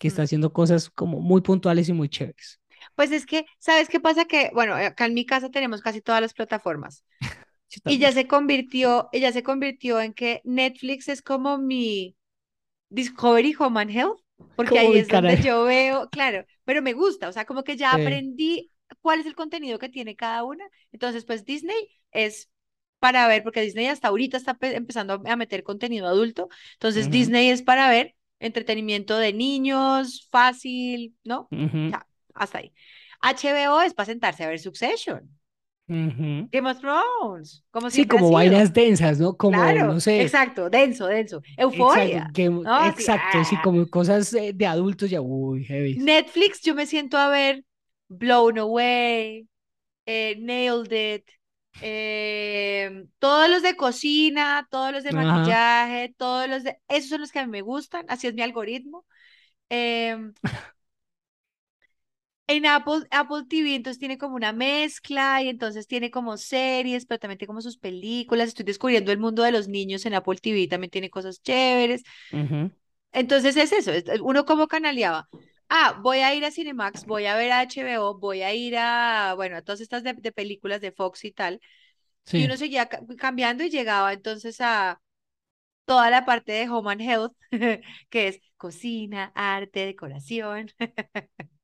que 0.00 0.08
está 0.08 0.22
Mm. 0.22 0.24
haciendo 0.24 0.52
cosas 0.52 0.90
como 0.90 1.20
muy 1.20 1.42
puntuales 1.42 1.88
y 1.88 1.92
muy 1.92 2.08
chéveres. 2.08 2.60
Pues 2.94 3.12
es 3.12 3.26
que, 3.26 3.46
¿sabes 3.58 3.88
qué 3.88 4.00
pasa? 4.00 4.24
Que, 4.26 4.50
bueno, 4.54 4.74
acá 4.74 5.06
en 5.06 5.14
mi 5.14 5.26
casa 5.26 5.50
tenemos 5.50 5.80
casi 5.82 6.00
todas 6.00 6.20
las 6.20 6.34
plataformas. 6.34 7.04
Y 7.86 7.98
ya 7.98 8.12
se 8.12 8.26
convirtió, 8.26 9.08
ella 9.12 9.32
se 9.32 9.42
convirtió 9.42 10.00
en 10.00 10.14
que 10.14 10.40
Netflix 10.44 11.08
es 11.08 11.22
como 11.22 11.58
mi 11.58 12.16
Discovery 12.90 13.54
Home 13.58 13.80
and 13.80 13.90
Health, 13.90 14.20
porque 14.54 14.78
ahí 14.78 14.96
es 14.96 15.10
donde 15.10 15.38
yo 15.38 15.64
veo, 15.64 16.08
claro, 16.10 16.44
pero 16.64 16.82
me 16.82 16.92
gusta, 16.94 17.28
o 17.28 17.32
sea, 17.32 17.44
como 17.44 17.64
que 17.64 17.76
ya 17.76 17.92
Sí. 17.92 17.96
aprendí 17.96 18.70
cuál 19.00 19.20
es 19.20 19.26
el 19.26 19.34
contenido 19.34 19.78
que 19.78 19.88
tiene 19.88 20.16
cada 20.16 20.44
una. 20.44 20.64
Entonces, 20.92 21.24
pues 21.24 21.44
Disney 21.44 21.76
es 22.12 22.50
para 22.98 23.28
ver, 23.28 23.42
porque 23.42 23.60
Disney 23.62 23.86
hasta 23.88 24.08
ahorita 24.08 24.36
está 24.36 24.54
pe- 24.54 24.76
empezando 24.76 25.22
a 25.26 25.36
meter 25.36 25.62
contenido 25.62 26.06
adulto. 26.06 26.48
Entonces. 26.74 27.10
Disney 27.10 27.50
es 27.50 27.62
para 27.62 27.88
ver 27.90 28.14
entretenimiento 28.38 29.16
de 29.18 29.32
niños, 29.32 30.26
fácil, 30.30 31.16
¿no? 31.24 31.52
Ya, 31.90 32.05
hasta 32.36 32.58
ahí. 32.58 32.72
HBO 33.20 33.80
es 33.82 33.94
para 33.94 34.06
sentarse 34.06 34.44
a 34.44 34.48
ver 34.48 34.58
Succession, 34.60 35.38
ujú. 35.88 36.48
Game 36.52 36.66
of 36.70 36.80
Thrones, 36.80 37.62
como 37.70 37.90
Sí, 37.90 38.06
como 38.06 38.30
vainas 38.32 38.72
densas, 38.72 39.18
¿no? 39.18 39.36
Como, 39.36 39.56
Claro, 39.58 39.94
no 39.94 40.00
sé, 40.00 40.22
exacto, 40.22 40.70
denso, 40.70 41.06
denso. 41.06 41.42
exacto, 41.46 41.62
Euforia. 41.62 42.30
Así, 42.74 43.02
exacto, 43.04 43.44
sí, 43.44 43.56
ah. 43.56 43.62
como 43.62 43.86
cosas 43.88 44.32
eh, 44.34 44.52
de 44.54 44.66
adultos 44.66 45.10
ya, 45.10 45.20
uy, 45.20 45.64
heavy. 45.64 45.98
Netflix, 46.04 46.60
yo 46.62 46.74
me 46.74 46.86
siento 46.86 47.16
a 47.18 47.28
ver 47.28 47.64
Blown 48.08 48.58
Away, 48.58 49.48
eh, 50.06 50.36
Nailed 50.40 50.92
It, 50.92 51.30
eh, 51.80 53.06
todos 53.18 53.48
los 53.50 53.62
de 53.62 53.76
cocina, 53.76 54.66
todos 54.70 54.92
los 54.92 55.04
de 55.04 55.10
Ajá. 55.12 55.16
maquillaje, 55.16 56.14
todos 56.18 56.48
los 56.48 56.64
de... 56.64 56.78
Esos 56.88 57.10
son 57.10 57.20
los 57.22 57.32
que 57.32 57.40
a 57.40 57.46
mí 57.46 57.52
me 57.52 57.62
gustan, 57.62 58.06
así 58.08 58.26
es 58.28 58.34
mi 58.34 58.42
algoritmo. 58.42 59.06
Em, 59.70 60.34
en 62.48 62.66
Apple, 62.66 63.06
Apple 63.10 63.44
TV 63.48 63.74
entonces 63.74 63.98
tiene 63.98 64.18
como 64.18 64.36
una 64.36 64.52
mezcla 64.52 65.42
y 65.42 65.48
entonces 65.48 65.86
tiene 65.88 66.10
como 66.10 66.36
series, 66.36 67.06
pero 67.06 67.18
también 67.18 67.38
tiene 67.38 67.48
como 67.48 67.60
sus 67.60 67.78
películas. 67.78 68.48
Estoy 68.48 68.64
descubriendo 68.64 69.12
el 69.12 69.18
mundo 69.18 69.42
de 69.42 69.52
los 69.52 69.68
niños 69.68 70.06
en 70.06 70.14
Apple 70.14 70.36
TV, 70.40 70.68
también 70.68 70.90
tiene 70.90 71.10
cosas 71.10 71.42
chéveres. 71.42 72.02
Ujú. 72.32 72.70
Entonces 73.12 73.56
es 73.56 73.72
eso, 73.72 73.92
es- 73.92 74.04
uno 74.22 74.44
como 74.44 74.68
canaleaba. 74.68 75.28
Ah, 75.68 75.98
voy 76.02 76.18
a 76.18 76.34
ir 76.34 76.44
a 76.44 76.50
Cinemax, 76.50 77.04
voy 77.06 77.26
a 77.26 77.36
ver 77.36 77.50
a 77.52 77.60
HBO, 77.60 78.18
voy 78.18 78.42
a 78.42 78.54
ir 78.54 78.76
a, 78.78 79.34
bueno, 79.34 79.56
a 79.56 79.62
todas 79.62 79.80
estas 79.80 80.02
de, 80.04 80.12
de 80.14 80.32
películas 80.32 80.80
de 80.80 80.92
Fox 80.92 81.24
y 81.24 81.32
tal. 81.32 81.60
Y 82.32 82.44
Sí. 82.44 82.46
uno 82.46 82.56
seguía 82.56 82.88
ca- 82.88 83.02
cambiando 83.18 83.64
y 83.64 83.70
llegaba 83.70 84.12
entonces 84.12 84.60
a 84.60 85.00
toda 85.86 86.10
la 86.10 86.24
parte 86.26 86.52
de 86.52 86.68
Home 86.70 86.92
and 86.92 87.02
Health, 87.02 87.34
que 88.10 88.28
es 88.28 88.40
cocina, 88.58 89.32
arte, 89.34 89.86
decoración, 89.86 90.70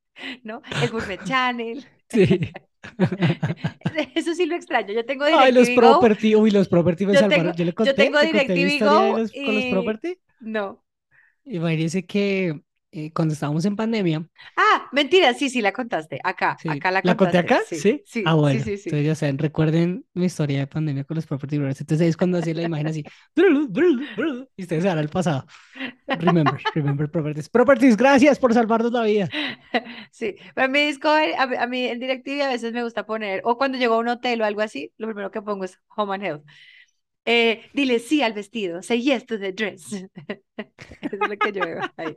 ¿no? 0.42 0.62
El 0.82 0.90
Gourmet 0.90 1.22
Channel. 1.24 1.84
Sí. 2.12 2.50
Eso 4.14 4.34
sí 4.34 4.44
lo 4.44 4.54
extraño. 4.56 4.92
Yo 4.92 5.06
tengo 5.06 5.24
Ay, 5.24 5.50
los 5.52 5.66
DirecTV 5.68 5.74
Go. 5.86 6.00
property, 6.00 6.34
uy, 6.36 6.50
los 6.50 6.68
property 6.68 7.06
me 7.06 7.14
Yo 7.14 7.20
salvaron. 7.20 7.44
tengo- 7.46 7.56
Yo 7.56 7.64
le 7.64 7.70
yo 7.70 7.74
conté, 7.74 7.94
tengo 7.94 8.18
conté 8.18 8.32
mi 8.32 8.64
DirecTV 8.64 8.84
Go 8.84 9.18
los- 9.18 9.32
con 9.32 9.54
los 9.54 9.64
y- 9.64 9.70
property. 9.70 10.18
No. 10.40 10.84
Imagínense 11.44 12.04
que 12.04 12.60
eh, 12.92 13.10
cuando 13.12 13.34
estábamos 13.34 13.64
en 13.64 13.74
pandemia, 13.76 14.26
Ah, 14.56 14.88
mentira, 14.92 15.34
sí, 15.34 15.50
sí, 15.50 15.60
la 15.62 15.72
contaste. 15.72 16.20
Acá, 16.22 16.56
sí, 16.60 16.68
acá 16.68 16.90
la 16.90 17.00
¿la 17.02 17.16
conté 17.16 17.38
contaste. 17.38 17.54
acá? 17.54 17.60
Sí, 17.68 17.76
Sí. 17.76 18.02
sí, 18.06 18.22
Ah, 18.26 18.34
bueno. 18.34 18.60
Entonces, 18.60 19.04
ya 19.04 19.14
saben, 19.14 19.38
recuerden 19.38 20.04
mi 20.14 20.26
historia 20.26 20.58
de 20.60 20.66
pandemia 20.66 21.04
con 21.04 21.14
los 21.16 21.26
property 21.26 21.58
brothers. 21.58 21.80
Entonces, 21.80 22.08
es 22.08 22.16
cuando 22.16 22.38
hacía 22.38 22.54
la 22.54 22.62
imagen 22.62 22.86
así. 22.86 23.04
Y 24.56 24.62
ustedes 24.62 24.82
se 24.82 24.88
van 24.88 24.98
al 24.98 25.08
pasado. 25.08 25.46
Remember, 26.06 26.54
remember 26.74 27.10
properties. 27.10 27.48
Properties, 27.48 27.96
gracias 27.96 28.38
por 28.38 28.52
salvarnos 28.54 28.92
la 28.92 29.02
vida. 29.04 29.28
Sí, 30.10 30.36
pero 30.54 30.66
a 30.66 30.68
mí 30.68 30.86
Discovery, 30.86 31.32
a, 31.32 31.62
a 31.62 31.66
mí 31.66 31.86
en 31.86 31.98
DirecTV 31.98 32.42
a 32.42 32.48
veces 32.50 32.72
me 32.72 32.82
gusta 32.84 33.06
poner, 33.06 33.40
o 33.44 33.56
cuando 33.56 33.78
llego 33.78 33.94
a 33.94 33.98
un 33.98 34.08
hotel 34.08 34.42
o 34.42 34.44
algo 34.44 34.60
así, 34.60 34.92
lo 34.98 35.06
primero 35.06 35.30
que 35.30 35.40
pongo 35.42 35.64
es 35.64 35.78
Home 35.96 36.14
and 36.14 36.24
Health. 36.24 36.44
Eh, 37.24 37.62
dile 37.72 37.98
sí 38.00 38.20
al 38.22 38.32
vestido, 38.32 38.82
say 38.82 39.00
yes 39.02 39.26
to 39.26 39.38
the 39.38 39.52
dress. 39.52 39.84
Es 39.92 41.18
lo 41.28 41.36
que 41.38 41.52
yo 41.52 41.64
veo 41.64 41.80
ahí. 41.96 42.16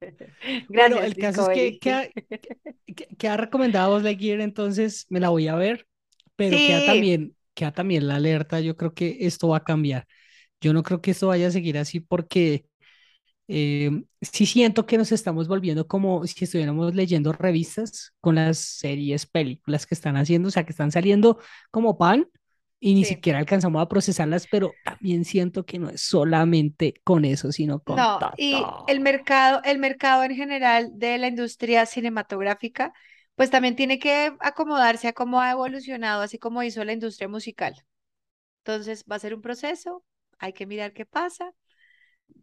Bueno, 0.68 0.98
Gracias, 0.98 1.02
el 1.02 1.16
caso 1.18 1.42
es 1.42 1.48
que, 1.48 1.78
que, 1.78 1.92
ha, 1.92 2.08
que, 2.86 3.06
que 3.18 3.28
ha 3.28 3.36
recomendado 3.36 3.94
Buzz 3.94 4.02
Lightyear, 4.04 4.40
entonces 4.40 5.06
me 5.10 5.20
la 5.20 5.30
voy 5.30 5.48
a 5.48 5.56
ver, 5.56 5.86
pero 6.36 6.62
queda 6.62 6.82
Sí. 6.82 6.84
también, 6.84 7.36
queda 7.54 7.72
también 7.72 8.08
la 8.08 8.16
alerta. 8.16 8.60
Yo 8.60 8.76
creo 8.76 8.94
que 8.94 9.18
esto 9.22 9.48
va 9.48 9.58
a 9.58 9.64
cambiar. 9.64 10.06
Yo 10.60 10.72
no 10.74 10.82
creo 10.82 11.00
que 11.02 11.12
esto 11.12 11.28
vaya 11.28 11.48
a 11.48 11.50
seguir 11.50 11.78
así 11.78 12.00
porque 12.00 12.66
eh, 13.48 13.90
sí 14.22 14.46
siento 14.46 14.86
que 14.86 14.98
nos 14.98 15.12
estamos 15.12 15.48
volviendo 15.48 15.86
como 15.88 16.26
si 16.26 16.44
estuviéramos 16.44 16.94
leyendo 16.94 17.32
revistas 17.32 18.12
con 18.20 18.36
las 18.36 18.58
series, 18.58 19.26
películas 19.26 19.86
que 19.86 19.94
están 19.96 20.16
haciendo, 20.16 20.48
o 20.48 20.50
sea, 20.52 20.64
que 20.64 20.72
están 20.72 20.92
saliendo 20.92 21.40
como 21.70 21.98
pan 21.98 22.28
y 22.86 22.94
ni 22.94 23.04
Sí. 23.04 23.06
siquiera 23.06 23.38
alcanzamos 23.40 23.82
a 23.82 23.88
procesarlas, 23.88 24.46
pero 24.48 24.78
también 24.84 25.24
siento 25.24 25.66
que 25.66 25.78
no 25.78 25.90
es 25.90 26.02
solamente 26.02 26.94
con 27.04 27.24
eso, 27.24 27.52
sino 27.52 27.80
con 27.80 28.08
No, 28.08 28.18
todo. 28.18 28.34
y 28.36 28.80
el 28.86 29.00
mercado, 29.00 29.60
el 29.64 29.78
mercado 29.78 30.24
en 30.24 30.34
general 30.34 30.90
de 30.98 31.18
la 31.18 31.28
industria 31.28 31.86
cinematográfica, 31.86 32.92
pues 33.36 33.50
también 33.50 33.76
tiene 33.76 33.98
que 34.00 34.34
acomodarse 34.40 35.06
a 35.08 35.12
cómo 35.12 35.40
ha 35.40 35.52
evolucionado, 35.52 36.22
así 36.22 36.38
como 36.38 36.62
hizo 36.64 36.84
la 36.84 36.92
industria 36.92 37.28
musical. 37.28 37.74
Entonces, 38.64 39.04
va 39.10 39.16
a 39.16 39.20
ser 39.20 39.34
un 39.34 39.42
proceso, 39.42 40.04
hay 40.38 40.52
que 40.54 40.66
mirar 40.66 40.92
qué 40.94 41.06
pasa. 41.06 41.52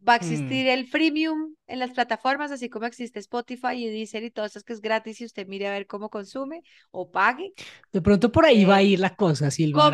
Va 0.07 0.13
a 0.13 0.15
existir 0.17 0.67
el 0.67 0.87
freemium 0.87 1.55
en 1.67 1.79
las 1.79 1.91
plataformas, 1.91 2.51
así 2.51 2.69
como 2.69 2.85
existe 2.85 3.19
Spotify 3.19 3.73
y 3.85 3.87
Deezer 3.89 4.23
y 4.23 4.31
todo 4.31 4.45
eso 4.45 4.61
que 4.61 4.73
es 4.73 4.81
gratis 4.81 5.21
y 5.21 5.25
usted 5.25 5.47
mire 5.47 5.67
a 5.67 5.71
ver 5.71 5.87
cómo 5.87 6.09
consume 6.09 6.61
o 6.91 7.09
pague. 7.11 7.53
De 7.91 8.01
pronto 8.01 8.31
por 8.31 8.45
ahí 8.45 8.65
va 8.65 8.77
a 8.77 8.81
Eh, 8.81 8.83
ir 8.83 8.99
la 8.99 9.15
cosa, 9.15 9.49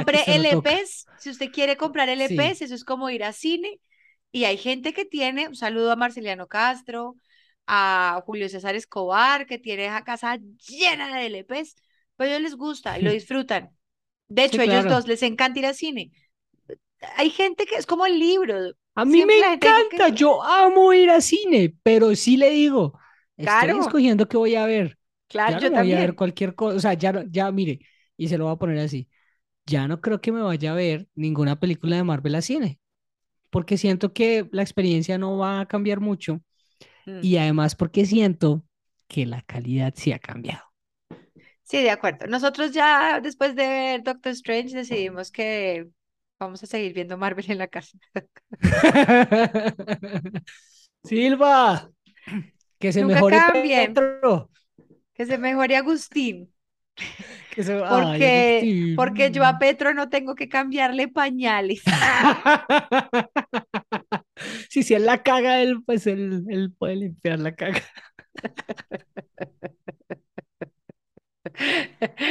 que 0.10 0.20
Compre. 0.28 0.76
LPs, 0.76 1.08
si 1.16 1.30
usted 1.30 1.52
quiere 1.52 1.78
comprar 1.78 2.10
LPs, 2.10 2.62
eso 2.66 2.76
es 2.76 2.84
como 2.86 3.10
ir 3.10 3.24
a 3.24 3.34
cine. 3.34 3.80
Y 4.32 4.46
hay 4.46 4.58
gente 4.58 4.94
que 4.94 5.06
tiene, 5.06 5.48
un 5.48 5.56
saludo 5.56 5.92
a 5.92 5.96
Marceliano 5.96 6.48
Castro, 6.48 7.16
a 7.68 8.22
Julio 8.26 8.50
César 8.50 8.76
Escobar, 8.76 9.46
que 9.48 9.60
tiene 9.60 9.86
esa 9.88 10.04
casa 10.04 10.38
llena 10.68 11.18
de 11.18 11.28
LPs, 11.28 11.76
pues 12.16 12.30
a 12.30 12.34
ellos 12.34 12.42
les 12.44 12.56
gusta 12.58 13.00
y 13.00 13.04
lo 13.04 13.12
disfrutan. 13.12 13.72
De 14.30 14.46
Sí, 14.52 14.60
hecho, 14.60 14.62
a 14.62 14.66
ellos 14.66 14.88
claro. 14.88 14.88
dos 14.88 15.08
les 15.08 15.24
encanta 15.24 15.60
ir 15.60 15.66
al 15.68 15.76
cine. 15.76 16.12
Hay 17.18 17.30
gente 17.30 17.66
que 17.66 17.76
es 17.76 17.86
como 17.86 18.06
el 18.06 18.20
libro, 18.20 18.74
A 19.00 19.06
mí 19.06 19.24
Siempre 19.24 19.38
me 19.38 19.54
que 19.60 19.74
encanta, 19.74 20.10
no. 20.10 20.10
yo 20.10 20.44
amo 20.44 20.94
ir 20.94 21.10
al 21.10 21.22
cine, 21.22 21.76
pero 21.84 22.16
sí 22.16 22.38
le 22.38 22.50
digo, 22.52 23.00
estoy 23.38 23.78
Claro. 23.78 23.78
escogiendo 23.78 24.28
qué 24.28 24.38
voy 24.38 24.56
a 24.56 24.66
ver. 24.66 24.98
Claro, 25.28 25.56
Ya 25.56 25.60
yo 25.60 25.70
no 25.70 25.72
me 25.72 25.78
voy 25.78 25.94
a 25.94 26.00
ver 26.00 26.16
también. 26.16 26.16
cualquier 26.16 26.56
cosa, 26.56 26.76
o 26.78 26.80
sea, 26.80 26.94
ya, 26.96 27.14
no- 27.14 27.24
ya 27.30 27.52
mire, 27.52 27.80
y 28.18 28.28
se 28.28 28.38
lo 28.38 28.46
voy 28.46 28.54
a 28.54 28.58
poner 28.58 28.80
así, 28.80 29.08
ya 29.66 29.88
no 29.88 30.02
creo 30.02 30.22
que 30.22 30.32
me 30.34 30.42
vaya 30.42 30.72
a 30.74 30.76
ver 30.76 31.08
ninguna 31.16 31.60
película 31.60 31.96
de 31.98 32.04
Marvel 32.04 32.36
a 32.36 32.42
cine, 32.44 32.80
porque 33.52 33.78
siento 33.78 34.14
que 34.14 34.50
la 34.54 34.64
experiencia 34.64 35.18
no 35.20 35.38
va 35.38 35.62
a 35.62 35.68
cambiar 35.68 36.00
mucho 36.02 36.42
Mm. 37.08 37.22
y 37.22 37.38
además 37.38 37.76
porque 37.76 38.06
siento 38.06 38.66
que 39.08 39.26
la 39.28 39.42
calidad 39.44 39.94
sí 39.98 40.12
ha 40.14 40.20
cambiado. 40.20 40.64
Sí, 41.64 41.82
de 41.84 41.92
acuerdo. 41.92 42.28
Nosotros 42.28 42.72
ya 42.72 43.20
después 43.22 43.56
de 43.56 43.68
ver 43.68 44.04
Doctor 44.04 44.32
Strange 44.34 44.76
decidimos 44.76 45.32
que 45.32 45.90
vamos 46.40 46.64
a 46.64 46.68
seguir 46.68 46.94
viendo 46.94 47.18
Marvel 47.18 47.46
en 47.50 47.58
la 47.58 47.68
casa. 47.68 47.98
Silva, 51.04 51.90
que 52.80 52.94
se 52.94 53.02
Nunca 53.02 53.16
mejore 53.16 53.38
cambien. 53.38 53.94
Petro. 53.94 54.50
Que 55.14 55.26
se 55.26 55.38
mejore 55.38 55.76
Agustín, 55.76 56.54
Que 57.54 57.64
se... 57.64 57.74
Ay, 57.74 57.82
porque, 57.86 58.94
porque 58.96 59.32
yo 59.32 59.44
a 59.44 59.50
Agustín. 59.50 59.70
Petro 59.70 59.94
no 59.94 60.10
tengo 60.10 60.36
que 60.36 60.48
cambiarle 60.48 61.08
pañales. 61.08 61.82
Sí, 64.70 64.84
si 64.84 64.94
él 64.94 65.06
la 65.06 65.22
caga, 65.22 65.62
él, 65.62 65.84
pues 65.86 66.08
él, 66.08 66.46
él 66.48 66.72
puede 66.78 66.96
limpiar 66.96 67.40
la 67.40 67.56
caga. 67.56 67.82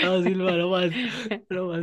No, 0.02 0.22
Silva, 0.22 0.52
no 0.52 0.70
más, 0.70 0.90
no 1.50 1.66
más. 1.66 1.80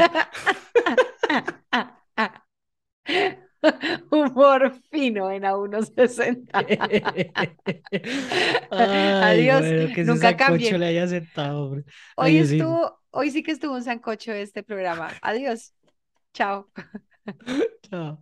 Humor 4.34 4.74
fino 4.92 5.32
en 5.32 5.46
a 5.46 5.54
1.60. 5.54 6.50
Ay, 8.72 9.50
Adiós, 9.50 9.62
bueno, 9.62 9.94
que 9.94 10.02
ese 10.02 10.12
nunca 10.12 10.38
cambien. 10.38 10.80
le 10.80 10.88
haya 10.88 11.08
hombre. 11.54 11.84
Hoy 12.16 12.38
Adiós, 12.38 12.52
estuvo, 12.52 13.00
hoy 13.12 13.32
sí 13.32 13.44
que 13.44 13.52
estuvo 13.52 13.76
un 13.76 13.84
sancocho 13.84 14.32
este 14.32 14.64
programa. 14.64 15.10
Adiós. 15.22 15.74
Chao. 16.34 16.70
Chao. 17.90 18.22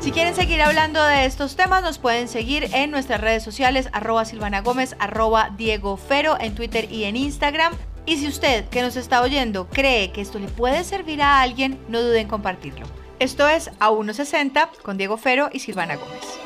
Si 0.00 0.12
quieren 0.12 0.36
seguir 0.36 0.62
hablando 0.62 1.02
de 1.02 1.24
estos 1.24 1.56
temas, 1.56 1.82
nos 1.82 1.98
pueden 1.98 2.28
seguir 2.28 2.68
en 2.72 2.92
nuestras 2.92 3.20
redes 3.20 3.42
sociales, 3.42 3.88
arroba 3.92 4.24
Silvana 4.24 4.60
Gómez, 4.60 4.94
arroba 5.00 5.50
Diego 5.56 5.96
Fero, 5.96 6.36
en 6.38 6.54
Twitter 6.54 6.86
y 6.92 7.04
en 7.04 7.16
Instagram. 7.16 7.72
Y 8.06 8.16
si 8.18 8.28
usted 8.28 8.68
que 8.68 8.82
nos 8.82 8.96
está 8.96 9.20
oyendo 9.20 9.66
cree 9.68 10.12
que 10.12 10.20
esto 10.20 10.38
le 10.38 10.46
puede 10.46 10.84
servir 10.84 11.20
a 11.22 11.40
alguien, 11.40 11.78
no 11.88 12.00
duden 12.00 12.22
en 12.22 12.28
compartirlo. 12.28 12.86
Esto 13.18 13.48
es 13.48 13.70
A160 13.80 14.68
con 14.82 14.96
Diego 14.96 15.16
Fero 15.16 15.50
y 15.52 15.58
Silvana 15.58 15.96
Gómez. 15.96 16.45